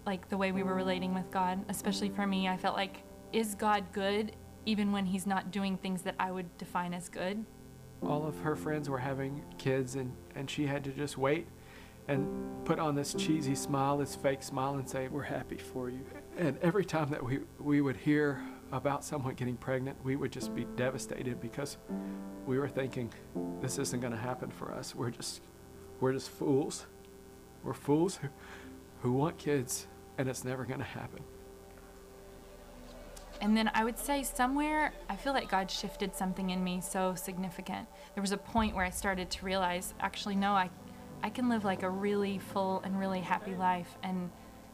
[0.06, 1.64] like the way we were relating with God.
[1.70, 6.02] Especially for me, I felt like, is God good even when He's not doing things
[6.04, 7.44] that I would define as good?
[8.02, 11.48] All of her friends were having kids, and, and she had to just wait
[12.08, 16.02] and put on this cheesy smile, this fake smile, and say, We're happy for you.
[16.38, 20.54] And every time that we, we would hear about someone getting pregnant, we would just
[20.56, 21.78] be devastated because
[22.46, 23.14] we were thinking,
[23.62, 24.94] This isn't going to happen for us.
[24.94, 25.42] We're just
[26.04, 26.86] we're just fools.
[27.64, 28.28] We're fools who,
[29.02, 29.88] who want kids,
[30.18, 31.24] and it's never going to happen.
[33.40, 37.16] And then I would say somewhere, I feel like God shifted something in me so
[37.16, 37.88] significant.
[38.16, 40.70] There was a point where I started to realize, actually, no, I,
[41.24, 44.30] I can live like a really full and really happy life and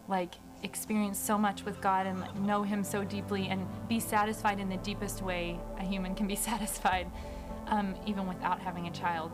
[0.07, 4.59] like experience so much with God and like, know Him so deeply and be satisfied
[4.59, 7.05] in the deepest way a human can be satisfied,
[7.67, 9.31] um, even without having a child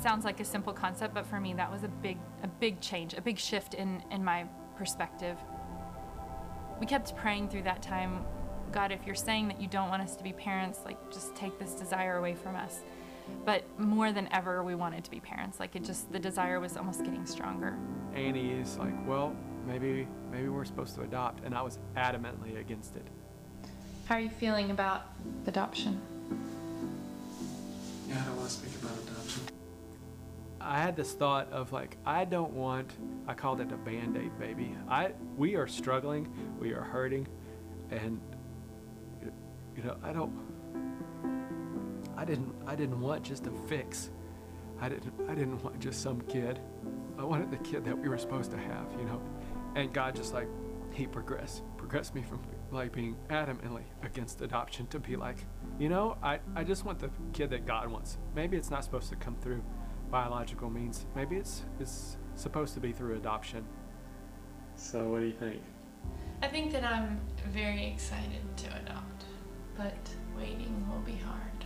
[0.00, 3.14] sounds like a simple concept, but for me that was a big a big change,
[3.14, 5.36] a big shift in in my perspective.
[6.80, 8.24] We kept praying through that time,
[8.70, 11.58] God, if you're saying that you don't want us to be parents, like just take
[11.58, 12.80] this desire away from us.
[13.44, 15.60] But more than ever, we wanted to be parents.
[15.60, 17.76] Like it just the desire was almost getting stronger.
[18.14, 19.34] Annie is like, well,
[19.66, 23.06] maybe maybe we're supposed to adopt, and I was adamantly against it.
[24.06, 25.06] How are you feeling about
[25.46, 26.00] adoption?
[28.08, 29.57] Yeah, I don't want to speak about adoption.
[30.68, 32.92] I had this thought of like I don't want
[33.26, 34.76] I called it a band-aid baby.
[34.86, 37.26] I we are struggling, we are hurting
[37.90, 38.20] and
[39.74, 40.30] you know, I don't
[42.18, 44.10] I didn't I didn't want just a fix.
[44.78, 46.60] I didn't I didn't want just some kid.
[47.18, 49.22] I wanted the kid that we were supposed to have, you know.
[49.74, 50.48] And God just like
[50.92, 55.38] he progressed progressed me from like being adamantly against adoption to be like,
[55.78, 58.18] you know, I, I just want the kid that God wants.
[58.34, 59.62] Maybe it's not supposed to come through
[60.10, 61.06] biological means.
[61.14, 63.64] Maybe it's it's supposed to be through adoption.
[64.76, 65.60] So what do you think?
[66.42, 67.20] I think that I'm
[67.52, 69.24] very excited to adopt.
[69.76, 69.94] but
[70.36, 71.64] waiting will be hard.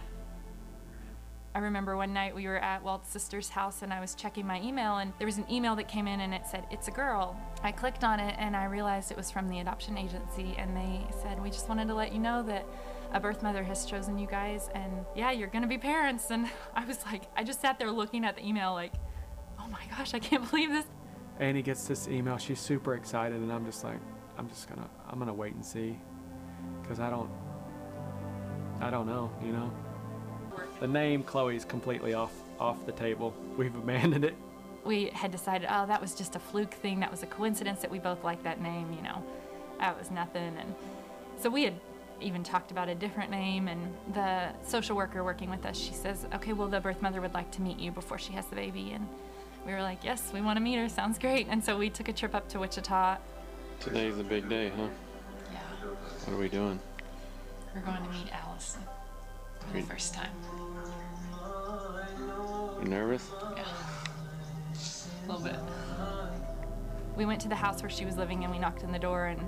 [1.54, 4.60] I remember one night we were at Walt's sister's house and I was checking my
[4.62, 7.38] email and there was an email that came in and it said, It's a girl.
[7.62, 11.06] I clicked on it and I realized it was from the adoption agency and they
[11.22, 12.66] said, We just wanted to let you know that
[13.12, 16.30] a birth mother has chosen you guys and yeah, you're gonna be parents.
[16.30, 18.94] And I was like, I just sat there looking at the email like,
[19.62, 20.86] Oh my gosh, I can't believe this.
[21.38, 22.36] Annie gets this email.
[22.36, 23.98] She's super excited, and I'm just like,
[24.36, 25.98] I'm just gonna, I'm gonna wait and see,
[26.82, 27.30] because I don't,
[28.80, 29.72] I don't know, you know.
[30.80, 33.34] The name Chloe's completely off, off the table.
[33.56, 34.34] We've abandoned it.
[34.84, 37.00] We had decided, oh, that was just a fluke thing.
[37.00, 39.24] That was a coincidence that we both liked that name, you know.
[39.78, 40.56] That was nothing.
[40.58, 40.74] And
[41.40, 41.74] so we had
[42.22, 43.68] even talked about a different name.
[43.68, 47.34] And the social worker working with us, she says, okay, well, the birth mother would
[47.34, 48.92] like to meet you before she has the baby.
[48.92, 49.06] And
[49.66, 50.88] we were like, yes, we want to meet her.
[50.88, 51.46] Sounds great.
[51.48, 53.18] And so we took a trip up to Wichita.
[53.80, 54.86] Today's a big day, huh?
[55.52, 55.58] Yeah,
[56.24, 56.78] What are we doing?
[57.74, 58.82] we're going to meet Allison
[59.66, 60.30] for the first time.
[62.82, 63.30] You nervous?
[63.56, 63.64] Yeah,
[65.26, 65.56] a little bit.
[67.16, 69.26] We went to the house where she was living and we knocked on the door
[69.26, 69.40] and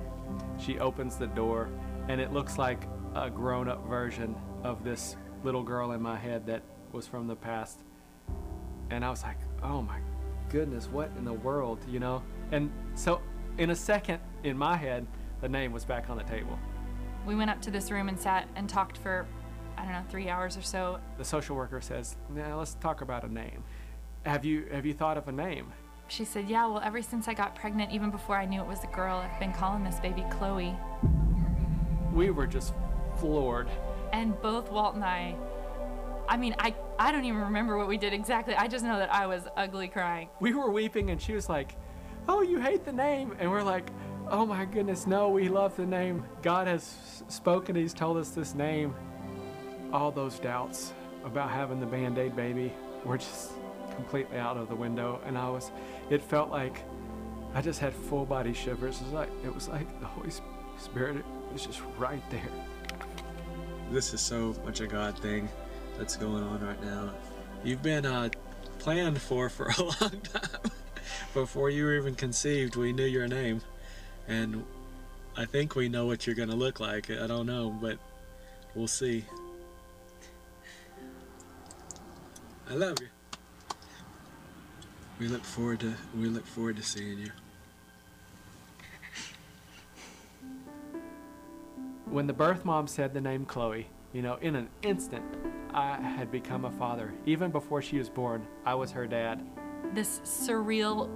[0.59, 1.69] She opens the door,
[2.07, 6.45] and it looks like a grown up version of this little girl in my head
[6.47, 7.79] that was from the past.
[8.89, 9.99] And I was like, oh my
[10.49, 12.21] goodness, what in the world, you know?
[12.51, 13.21] And so,
[13.57, 15.07] in a second, in my head,
[15.41, 16.57] the name was back on the table.
[17.25, 19.25] we went up to this room and sat and talked for,
[19.77, 20.99] I don't know, three hours or so.
[21.17, 23.63] The social worker says, now let's talk about a name.
[24.25, 25.71] Have you, have you thought of a name?
[26.07, 28.83] She said, Yeah, well, ever since I got pregnant, even before I knew it was
[28.83, 30.75] a girl, I've been calling this baby Chloe.
[32.15, 32.73] We were just
[33.19, 33.69] floored.
[34.13, 35.35] And both Walt and I,
[36.27, 38.55] I mean, I, I don't even remember what we did exactly.
[38.55, 40.29] I just know that I was ugly crying.
[40.39, 41.75] we were weeping and she was like
[42.27, 43.89] oh you hate the name and we're like
[44.29, 48.55] oh my goodness no we love the name god has spoken he's told us this
[48.55, 48.95] name
[49.93, 52.73] all those doubts about having the band-aid baby
[53.03, 53.51] were just
[53.95, 55.71] completely out of the window and i was
[56.09, 56.83] it felt like
[57.53, 60.31] i just had full body shivers it was like it was like the holy
[60.79, 61.23] spirit
[61.55, 62.51] was just right there
[63.91, 65.47] this is so much a God thing
[65.97, 67.11] that's going on right now.
[67.63, 68.29] You've been uh,
[68.79, 70.71] planned for for a long time.
[71.33, 73.61] Before you were even conceived, we knew your name,
[74.27, 74.65] and
[75.37, 77.09] I think we know what you're gonna look like.
[77.09, 77.97] I don't know, but
[78.73, 79.23] we'll see.
[82.69, 83.07] I love you.
[85.19, 87.31] We look forward to we look forward to seeing you.
[92.15, 95.25] When the birth mom said the name Chloe, you know, in an instant,
[95.73, 97.13] I had become a father.
[97.25, 99.45] Even before she was born, I was her dad.
[99.93, 101.09] This surreal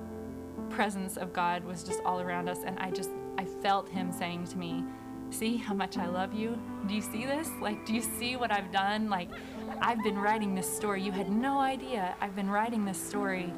[0.69, 4.47] presence of God was just all around us, and I just, I felt Him saying
[4.47, 4.83] to me,
[5.29, 6.59] See how much I love you?
[6.87, 7.49] Do you see this?
[7.61, 9.09] Like, do you see what I've done?
[9.09, 9.29] Like,
[9.79, 11.01] I've been writing this story.
[11.01, 12.13] You had no idea.
[12.19, 13.53] I've been writing this story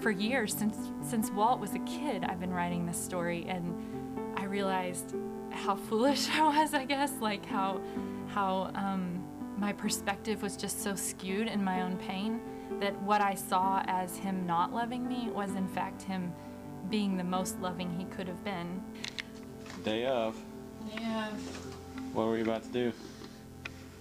[0.00, 0.76] for years since
[1.08, 2.24] since Walt was a kid.
[2.24, 5.14] I've been writing this story, and I realized
[5.56, 6.74] how foolish I was.
[6.74, 7.80] I guess like how
[8.28, 9.24] how um,
[9.58, 12.40] my perspective was just so skewed in my own pain
[12.80, 16.32] that what I saw as him not loving me was in fact him
[16.90, 18.82] being the most loving he could have been.
[19.84, 20.36] Day of.
[20.94, 21.30] Yeah,
[22.12, 22.92] What were you about to do?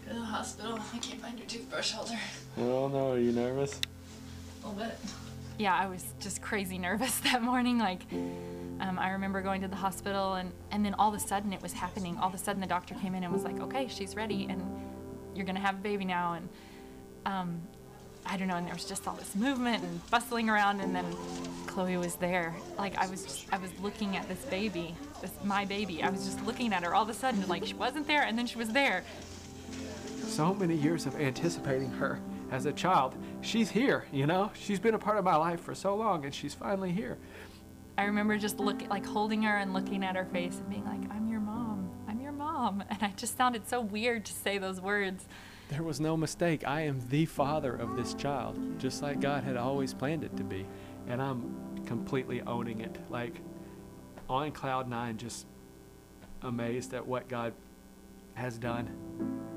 [0.06, 0.78] go to the hospital.
[0.94, 2.20] I can't find your toothbrush holder.
[2.60, 3.80] Oh no, are you nervous?
[4.64, 4.98] A little bit.
[5.58, 7.78] Yeah, I was just crazy nervous that morning.
[7.80, 8.02] Like,
[8.80, 11.62] um, I remember going to the hospital, and, and then all of a sudden it
[11.62, 12.18] was happening.
[12.18, 14.62] All of a sudden the doctor came in and was like, okay, she's ready, and
[15.34, 16.34] you're going to have a baby now.
[16.34, 16.50] And
[17.26, 17.62] um,
[18.26, 21.06] I don't know, and there was just all this movement and bustling around, and then
[21.68, 22.56] Chloe was there.
[22.78, 26.04] Like, I was just, I was looking at this baby, this my baby.
[26.04, 28.38] I was just looking at her all of a sudden, like, she wasn't there, and
[28.38, 29.04] then she was there.
[30.28, 32.20] So many years of anticipating her
[32.52, 33.16] as a child.
[33.42, 34.52] She's here, you know?
[34.54, 37.18] She's been a part of my life for so long, and she's finally here.
[37.98, 41.10] I remember just looking, like holding her and looking at her face and being like,
[41.12, 41.90] I'm your mom.
[42.08, 42.84] I'm your mom.
[42.90, 45.28] And I just sounded so weird to say those words.
[45.70, 46.68] There was no mistake.
[46.68, 50.44] I am the father of this child, just like God had always planned it to
[50.44, 50.66] be.
[51.08, 52.98] And I'm completely owning it.
[53.10, 53.40] Like
[54.30, 55.48] on cloud nine, just
[56.42, 57.54] amazed at what God
[58.34, 58.90] has done.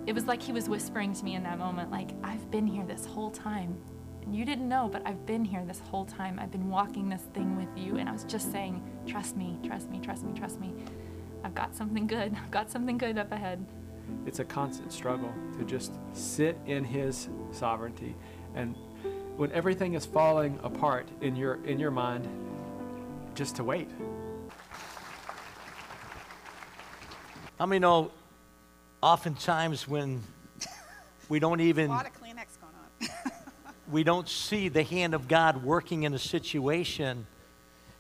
[0.07, 2.87] It was like he was whispering to me in that moment, like, I've been here
[2.87, 3.77] this whole time.
[4.29, 6.39] And you didn't know, but I've been here this whole time.
[6.39, 7.97] I've been walking this thing with you.
[7.97, 10.75] And I was just saying, trust me, trust me, trust me, trust me.
[11.43, 12.37] I've got something good.
[12.37, 13.65] I've got something good up ahead.
[14.27, 18.15] It's a constant struggle to just sit in His sovereignty.
[18.55, 18.77] And
[19.39, 22.29] when everything is falling apart in your, in your mind,
[23.35, 23.89] just to wait.
[27.59, 28.11] How many know
[29.03, 30.23] oftentimes when
[31.31, 32.89] we don't even lot of Kleenex going on.
[33.91, 37.27] We don't see the hand of God working in a situation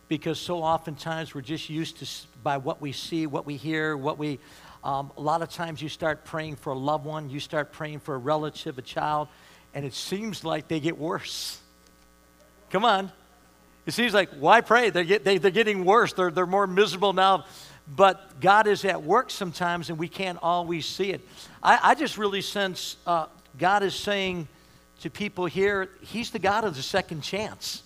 [0.08, 2.06] because so oftentimes we're just used to
[2.42, 4.38] by what we see, what we hear, what we.
[4.84, 8.00] Um, a lot of times you start praying for a loved one, you start praying
[8.00, 9.28] for a relative, a child,
[9.74, 11.60] and it seems like they get worse.
[12.70, 13.10] Come on.
[13.86, 14.90] It seems like, why pray?
[14.90, 16.12] They're, get, they, they're getting worse.
[16.12, 17.46] They're, they're more miserable now.
[17.96, 21.22] But God is at work sometimes, and we can't always see it.
[21.62, 23.26] I, I just really sense uh,
[23.58, 24.46] God is saying
[25.00, 27.82] to people here, He's the God of the second chance.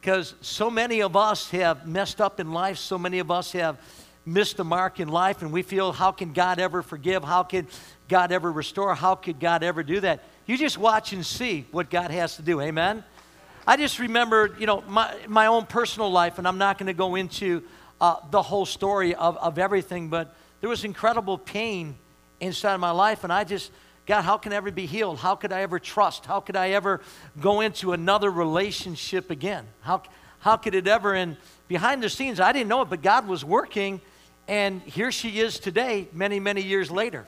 [0.00, 3.78] Because so many of us have messed up in life, so many of us have
[4.26, 7.24] missed the mark in life, and we feel, how can God ever forgive?
[7.24, 7.66] How can
[8.08, 8.94] God ever restore?
[8.94, 10.24] How could God ever do that?
[10.46, 12.60] You just watch and see what God has to do.
[12.60, 13.04] Amen?
[13.66, 16.92] I just remember, you know, my, my own personal life, and I'm not going to
[16.92, 17.62] go into
[18.00, 21.94] uh, the whole story of, of everything, but there was incredible pain
[22.40, 23.70] inside of my life, and I just,
[24.06, 25.18] God, how can I ever be healed?
[25.18, 26.26] How could I ever trust?
[26.26, 27.00] How could I ever
[27.40, 29.66] go into another relationship again?
[29.80, 30.02] How,
[30.40, 31.14] how could it ever?
[31.14, 31.38] And
[31.68, 34.02] behind the scenes, I didn't know it, but God was working,
[34.46, 37.26] and here she is today, many, many years later.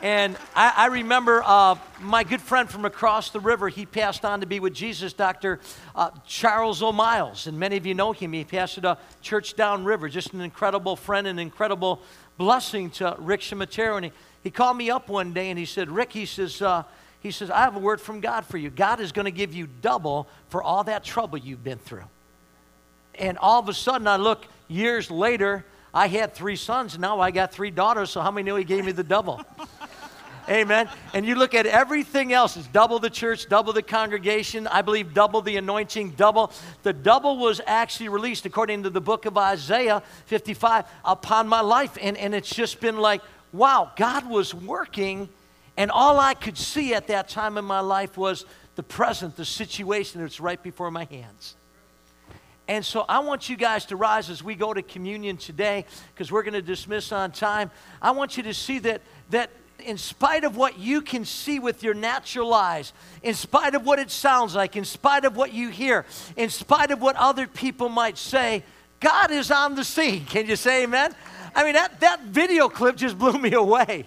[0.00, 4.40] And I, I remember uh, my good friend from across the river, he passed on
[4.40, 5.58] to be with Jesus, Dr.
[5.94, 7.48] Uh, Charles O'Miles.
[7.48, 8.32] And many of you know him.
[8.32, 12.00] He pastored a church downriver, just an incredible friend, an incredible
[12.36, 13.96] blessing to Rick Shimatero.
[13.96, 14.12] And he,
[14.42, 16.84] he called me up one day and he said, Rick, he says, uh,
[17.20, 18.70] he says, I have a word from God for you.
[18.70, 22.04] God is going to give you double for all that trouble you've been through.
[23.16, 27.30] And all of a sudden, I look years later, I had three sons, now I
[27.30, 29.42] got three daughters, so how many knew he gave me the double?
[30.48, 30.88] Amen.
[31.12, 35.12] And you look at everything else, it's double the church, double the congregation, I believe
[35.12, 36.52] double the anointing, double.
[36.84, 41.98] The double was actually released, according to the book of Isaiah 55, upon my life.
[42.00, 43.20] And, and it's just been like,
[43.52, 45.28] wow, God was working.
[45.76, 48.44] And all I could see at that time in my life was
[48.74, 51.56] the present, the situation that's right before my hands.
[52.68, 56.30] And so I want you guys to rise as we go to communion today because
[56.30, 57.70] we're going to dismiss on time.
[58.02, 59.50] I want you to see that that
[59.84, 62.92] in spite of what you can see with your natural eyes,
[63.22, 66.04] in spite of what it sounds like, in spite of what you hear,
[66.36, 68.64] in spite of what other people might say,
[69.00, 70.24] God is on the scene.
[70.26, 71.14] Can you say amen?
[71.54, 74.06] I mean, that, that video clip just blew me away.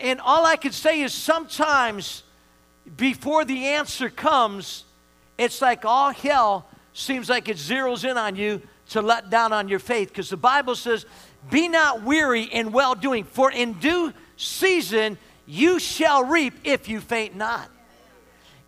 [0.00, 2.22] And all I could say is sometimes
[2.96, 4.84] before the answer comes,
[5.38, 9.68] it's like all hell seems like it zeroes in on you to let down on
[9.68, 10.08] your faith.
[10.08, 11.06] Because the Bible says,
[11.50, 17.00] Be not weary in well doing, for in due season you shall reap if you
[17.00, 17.70] faint not.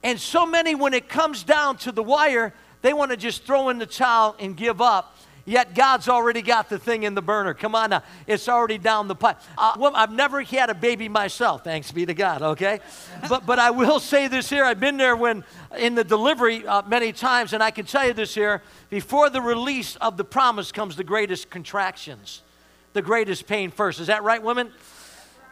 [0.03, 3.71] And so many, when it comes down to the wire, they want to just throw
[3.71, 5.16] in the towel and give up.
[5.49, 7.55] Yet God's already got the thing in the burner.
[7.55, 8.03] Come on now.
[8.27, 9.39] It's already down the pipe.
[9.57, 12.81] Uh, well, I've never had a baby myself, thanks be to God, okay?
[13.29, 14.65] but, but I will say this here.
[14.65, 15.45] I've been there when
[15.79, 19.41] in the delivery uh, many times, and I can tell you this here before the
[19.41, 22.43] release of the promise comes the greatest contractions,
[22.93, 24.01] the greatest pain first.
[24.01, 24.73] Is that right, women?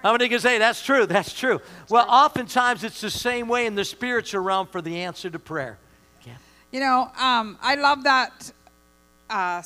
[0.03, 1.07] How many can say that's true?
[1.07, 1.61] That's true.
[1.89, 5.79] Well, oftentimes it's the same way in the spiritual realm for the answer to prayer.
[6.27, 6.35] Yeah.
[6.73, 8.53] You know, um, I love that
[9.31, 9.63] uh,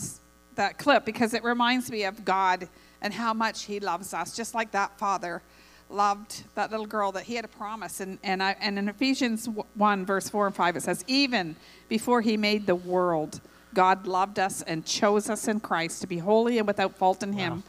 [0.54, 2.68] that clip because it reminds me of God
[3.00, 5.42] and how much He loves us, just like that father
[5.90, 8.00] loved that little girl that he had a promise.
[8.00, 11.56] And and, I, and in Ephesians one verse four and five it says, even
[11.88, 13.40] before He made the world,
[13.72, 17.32] God loved us and chose us in Christ to be holy and without fault in
[17.32, 17.62] Him.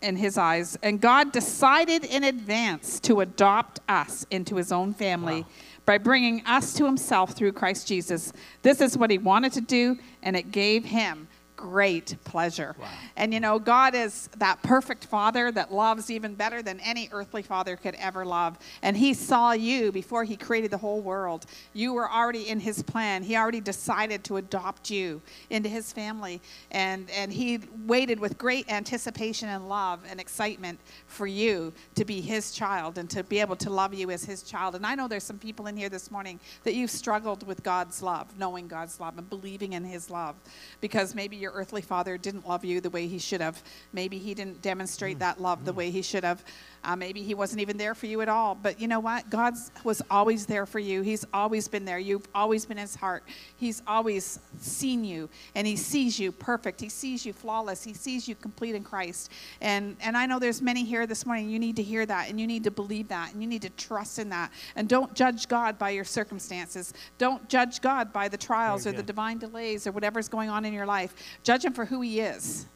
[0.00, 0.78] In his eyes.
[0.80, 5.44] And God decided in advance to adopt us into his own family
[5.88, 8.30] by bringing us to himself through Christ Jesus.
[8.60, 11.27] This is what he wanted to do, and it gave him
[11.58, 12.76] great pleasure.
[13.16, 17.42] And you know, God is that perfect father that loves even better than any earthly
[17.42, 18.56] father could ever love.
[18.80, 21.46] And he saw you before he created the whole world.
[21.74, 23.24] You were already in his plan.
[23.24, 26.40] He already decided to adopt you into his family.
[26.70, 30.78] And, and he waited with great anticipation and love and excitement
[31.08, 34.44] for you to be his child and to be able to love you as his
[34.44, 34.76] child.
[34.76, 38.00] And I know there's some people in here this morning that you've struggled with God's
[38.00, 40.36] love, knowing God's love and believing in his love
[40.80, 43.62] because maybe your earthly father didn't love you the way he should have.
[43.94, 45.20] Maybe he didn't demonstrate mm.
[45.20, 45.76] that love the mm.
[45.76, 46.44] way he should have.
[46.84, 48.54] Uh, maybe he wasn't even there for you at all.
[48.54, 49.28] But you know what?
[49.30, 49.54] God
[49.84, 51.02] was always there for you.
[51.02, 51.98] He's always been there.
[51.98, 53.24] You've always been his heart.
[53.56, 56.80] He's always seen you, and he sees you perfect.
[56.80, 57.82] He sees you flawless.
[57.82, 59.30] He sees you complete in Christ.
[59.60, 61.50] And and I know there's many here this morning.
[61.50, 63.70] You need to hear that, and you need to believe that, and you need to
[63.70, 64.52] trust in that.
[64.76, 66.94] And don't judge God by your circumstances.
[67.18, 70.72] Don't judge God by the trials or the divine delays or whatever's going on in
[70.72, 71.14] your life.
[71.42, 72.66] Judge him for who he is.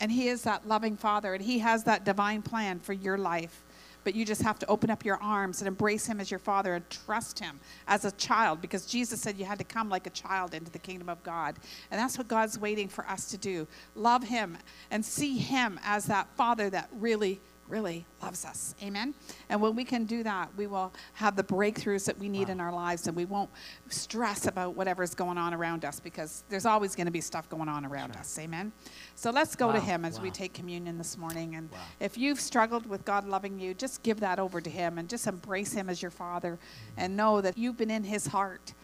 [0.00, 3.62] And He is that loving Father, and He has that divine plan for your life.
[4.04, 6.74] But you just have to open up your arms and embrace Him as your Father
[6.74, 10.10] and trust Him as a child because Jesus said you had to come like a
[10.10, 11.56] child into the kingdom of God.
[11.90, 14.58] And that's what God's waiting for us to do love Him
[14.90, 18.74] and see Him as that Father that really really loves us.
[18.82, 19.14] Amen.
[19.48, 22.60] And when we can do that, we will have the breakthroughs that we need in
[22.60, 23.50] our lives and we won't
[23.88, 27.68] stress about whatever's going on around us because there's always going to be stuff going
[27.68, 28.38] on around us.
[28.38, 28.72] Amen.
[29.14, 31.68] So let's go to him as we take communion this morning and
[32.00, 35.26] if you've struggled with God loving you, just give that over to him and just
[35.26, 37.00] embrace him as your father mm-hmm.
[37.00, 38.74] and know that you've been in his heart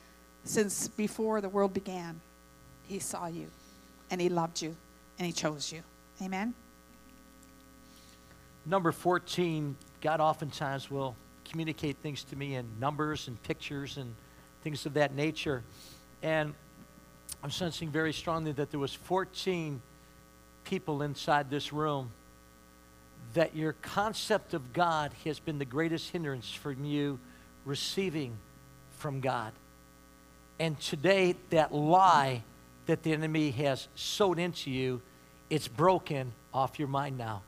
[0.44, 2.20] since before the world began.
[2.82, 3.48] He saw you
[4.10, 4.74] and he loved you
[5.18, 5.82] and he chose you.
[6.22, 6.54] Amen.
[8.70, 11.16] Number 14, God oftentimes will
[11.50, 14.14] communicate things to me in numbers and pictures and
[14.62, 15.64] things of that nature.
[16.22, 16.54] And
[17.42, 19.82] I'm sensing very strongly that there was 14
[20.62, 22.12] people inside this room
[23.34, 27.18] that your concept of God has been the greatest hindrance from you
[27.64, 28.38] receiving
[28.98, 29.52] from God.
[30.60, 32.44] And today, that lie
[32.86, 35.02] that the enemy has sowed into you,
[35.48, 37.42] it's broken off your mind now.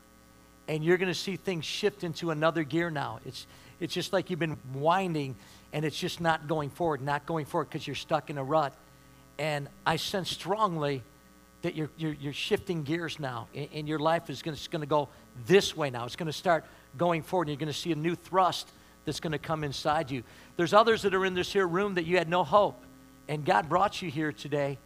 [0.67, 3.19] And you're going to see things shift into another gear now.
[3.25, 3.47] It's,
[3.79, 5.35] it's just like you've been winding
[5.73, 8.73] and it's just not going forward, not going forward because you're stuck in a rut.
[9.39, 11.03] And I sense strongly
[11.63, 15.09] that you're, you're, you're shifting gears now, and, and your life is going to go
[15.47, 16.05] this way now.
[16.05, 16.65] It's going to start
[16.97, 18.69] going forward, and you're going to see a new thrust
[19.05, 20.23] that's going to come inside you.
[20.55, 22.83] There's others that are in this here room that you had no hope,
[23.27, 24.77] and God brought you here today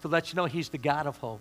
[0.00, 1.40] to let you know He's the God of hope.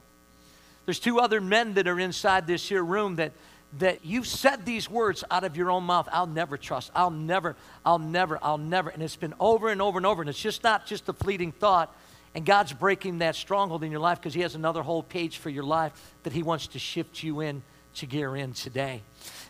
[0.85, 3.31] There's two other men that are inside this here room that
[3.79, 6.07] that you've said these words out of your own mouth.
[6.11, 6.91] I'll never trust.
[6.93, 7.55] I'll never,
[7.85, 8.89] I'll never, I'll never.
[8.89, 10.21] And it's been over and over and over.
[10.21, 11.95] And it's just not just a fleeting thought.
[12.33, 15.49] And God's breaking that stronghold in your life because He has another whole page for
[15.49, 17.61] your life that He wants to shift you in
[17.95, 19.01] to gear in today.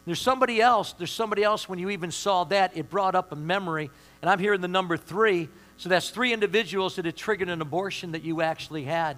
[0.06, 3.36] There's somebody else, there's somebody else when you even saw that, it brought up a
[3.36, 3.92] memory.
[4.22, 5.48] And I'm here in the number three.
[5.78, 9.18] So that's three individuals that had triggered an abortion that you actually had.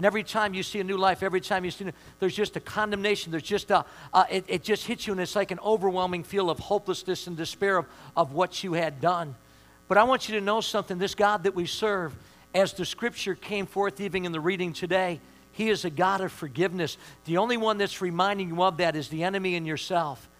[0.00, 2.56] And every time you see a new life, every time you see, new, there's just
[2.56, 3.30] a condemnation.
[3.30, 3.84] There's just a,
[4.14, 7.36] uh, it, it just hits you, and it's like an overwhelming feel of hopelessness and
[7.36, 7.86] despair of,
[8.16, 9.34] of what you had done.
[9.88, 10.96] But I want you to know something.
[10.96, 12.14] This God that we serve,
[12.54, 15.20] as the scripture came forth even in the reading today,
[15.52, 16.96] He is a God of forgiveness.
[17.26, 20.30] The only one that's reminding you of that is the enemy and yourself.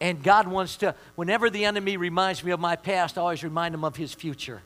[0.00, 3.74] And God wants to, whenever the enemy reminds me of my past, I always remind
[3.74, 4.62] him of his future.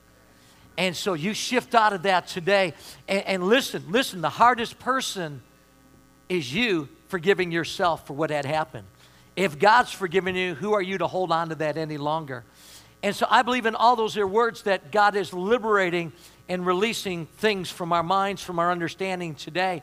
[0.78, 2.74] And so you shift out of that today.
[3.06, 5.42] And, and, listen, listen, the hardest person
[6.28, 8.86] is you forgiving yourself for what had happened.
[9.36, 12.44] If God's forgiven you, who are you to hold on to that any longer?
[13.02, 16.12] And so I believe in all those are words that God is liberating
[16.48, 19.82] and releasing things from our minds, from our understanding today.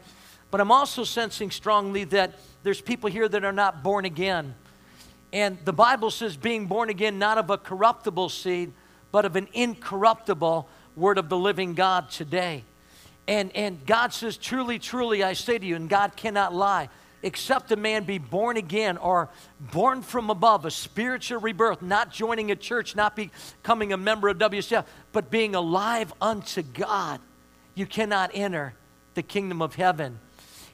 [0.51, 4.55] But I'm also sensing strongly that there's people here that are not born again.
[5.31, 8.71] And the Bible says being born again not of a corruptible seed,
[9.11, 10.67] but of an incorruptible
[10.99, 12.63] word of the living God today.
[13.27, 16.89] And, and God says, Truly, truly, I say to you, and God cannot lie,
[17.23, 19.29] except a man be born again or
[19.59, 24.37] born from above, a spiritual rebirth, not joining a church, not becoming a member of
[24.37, 27.19] WCF, but being alive unto God.
[27.75, 28.73] You cannot enter
[29.13, 30.19] the kingdom of heaven.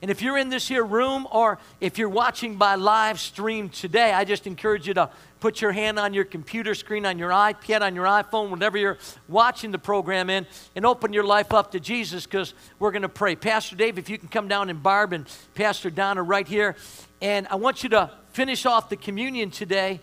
[0.02, 4.14] And if you're in this here room or if you're watching by live stream today,
[4.14, 5.10] I just encourage you to
[5.46, 8.98] put your hand on your computer screen, on your iPad, on your iPhone, whatever you're
[9.28, 13.10] watching the program in, and open your life up to Jesus because we're going to
[13.10, 13.36] pray.
[13.36, 16.76] Pastor Dave, if you can come down and Barb and Pastor Donna right here.
[17.22, 20.00] And I want you to finish off the communion today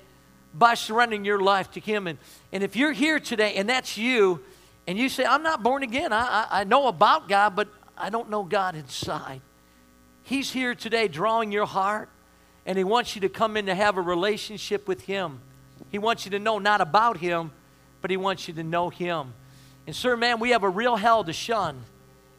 [0.55, 2.07] by surrendering your life to Him.
[2.07, 2.21] And,
[2.53, 4.45] and if you're here today and that's you,
[4.87, 6.21] and you say, I'm not born again, I,
[6.53, 7.67] I, I know about God, but
[7.99, 9.41] I don't know God inside.
[10.23, 12.11] He's here today drawing your heart,
[12.67, 15.41] and He wants you to come in to have a relationship with Him.
[15.91, 17.51] He wants you to know not about Him,
[18.01, 19.35] but He wants you to know Him.
[19.87, 21.81] And, sir, man, we have a real hell to shun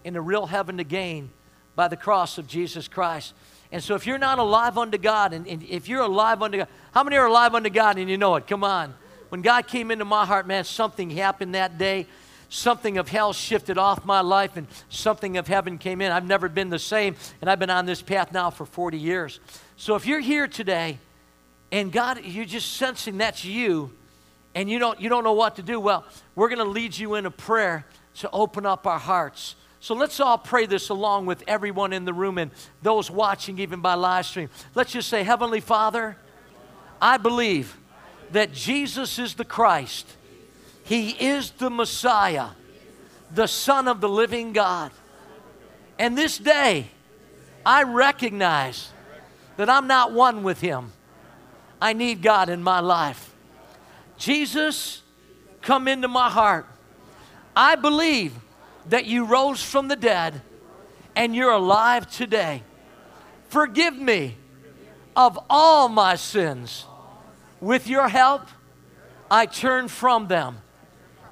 [0.05, 1.29] and a real heaven to gain
[1.75, 3.33] by the cross of Jesus Christ.
[3.71, 6.67] And so, if you're not alive unto God, and, and if you're alive unto God,
[6.91, 8.47] how many are alive unto God and you know it?
[8.47, 8.93] Come on.
[9.29, 12.05] When God came into my heart, man, something happened that day
[12.53, 16.11] something of hell shifted off my life and something of heaven came in.
[16.11, 19.39] I've never been the same, and I've been on this path now for 40 years.
[19.75, 20.99] So if you're here today
[21.71, 23.91] and God, you're just sensing that's you
[24.53, 27.15] and you don't, you don't know what to do, well, we're going to lead you
[27.15, 27.87] in a prayer
[28.17, 29.55] to open up our hearts.
[29.79, 32.51] So let's all pray this along with everyone in the room and
[32.83, 34.49] those watching even by live stream.
[34.75, 36.15] Let's just say, Heavenly Father,
[37.01, 37.75] I believe
[38.31, 40.05] that Jesus is the Christ
[40.83, 42.49] he is the Messiah,
[43.33, 44.91] the Son of the living God.
[45.97, 46.87] And this day,
[47.65, 48.89] I recognize
[49.55, 50.91] that I'm not one with Him.
[51.81, 53.33] I need God in my life.
[54.17, 55.01] Jesus,
[55.61, 56.65] come into my heart.
[57.55, 58.33] I believe
[58.89, 60.41] that you rose from the dead
[61.15, 62.63] and you're alive today.
[63.47, 64.35] Forgive me
[65.15, 66.85] of all my sins.
[67.61, 68.47] With your help,
[69.31, 70.57] I turn from them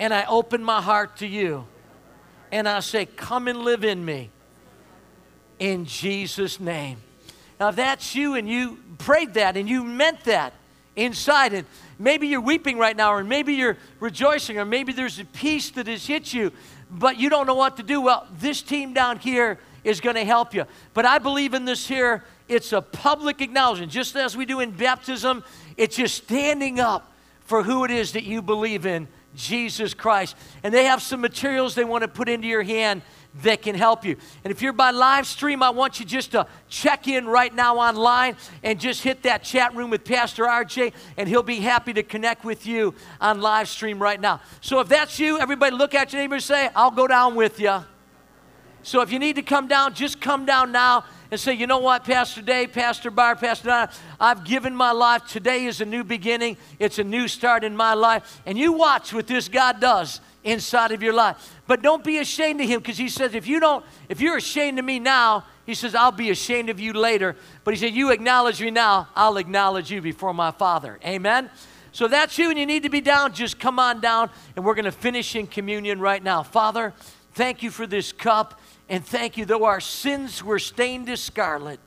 [0.01, 1.67] and I open my heart to you.
[2.51, 4.31] And I say, Come and live in me.
[5.59, 6.97] In Jesus' name.
[7.59, 10.53] Now, if that's you and you prayed that and you meant that
[10.95, 11.67] inside, and
[11.99, 15.85] maybe you're weeping right now, or maybe you're rejoicing, or maybe there's a peace that
[15.85, 16.51] has hit you,
[16.89, 20.25] but you don't know what to do, well, this team down here is going to
[20.25, 20.65] help you.
[20.95, 23.91] But I believe in this here, it's a public acknowledgement.
[23.91, 25.43] Just as we do in baptism,
[25.77, 30.35] it's just standing up for who it is that you believe in Jesus Christ.
[30.63, 33.01] And they have some materials they want to put into your hand
[33.43, 34.17] that can help you.
[34.43, 37.77] And if you're by live stream, I want you just to check in right now
[37.77, 42.03] online and just hit that chat room with Pastor RJ, and he'll be happy to
[42.03, 44.41] connect with you on live stream right now.
[44.59, 47.59] So if that's you, everybody look at your neighbor and say, I'll go down with
[47.59, 47.85] you.
[48.83, 51.79] So if you need to come down, just come down now and say, you know
[51.79, 55.25] what, Pastor Dave, Pastor Bar, Pastor Don, I've given my life.
[55.27, 56.57] Today is a new beginning.
[56.77, 58.41] It's a new start in my life.
[58.45, 61.55] And you watch what this God does inside of your life.
[61.67, 64.77] But don't be ashamed of him because he says, if you don't, if you're ashamed
[64.77, 67.37] of me now, he says, I'll be ashamed of you later.
[67.63, 70.99] But he said, you acknowledge me now, I'll acknowledge you before my Father.
[71.05, 71.49] Amen.
[71.93, 73.33] So that's you, and you need to be down.
[73.33, 76.41] Just come on down, and we're going to finish in communion right now.
[76.41, 76.93] Father,
[77.33, 78.59] thank you for this cup.
[78.91, 81.79] And thank you, though our sins were stained as scarlet,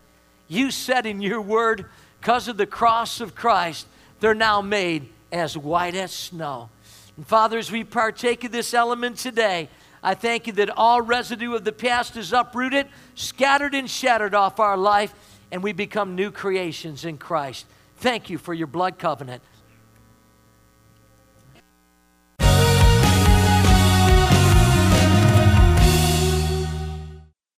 [0.49, 1.85] you said in your word,
[2.19, 3.87] because of the cross of Christ,
[4.21, 6.71] they're now made as white as snow.
[7.19, 9.69] And Father, as we partake of this element today,
[10.03, 14.59] I thank you that all residue of the past is uprooted, scattered, and shattered off
[14.59, 15.15] our life,
[15.53, 17.67] and we become new creations in Christ.
[17.99, 19.43] Thank you for your blood covenant.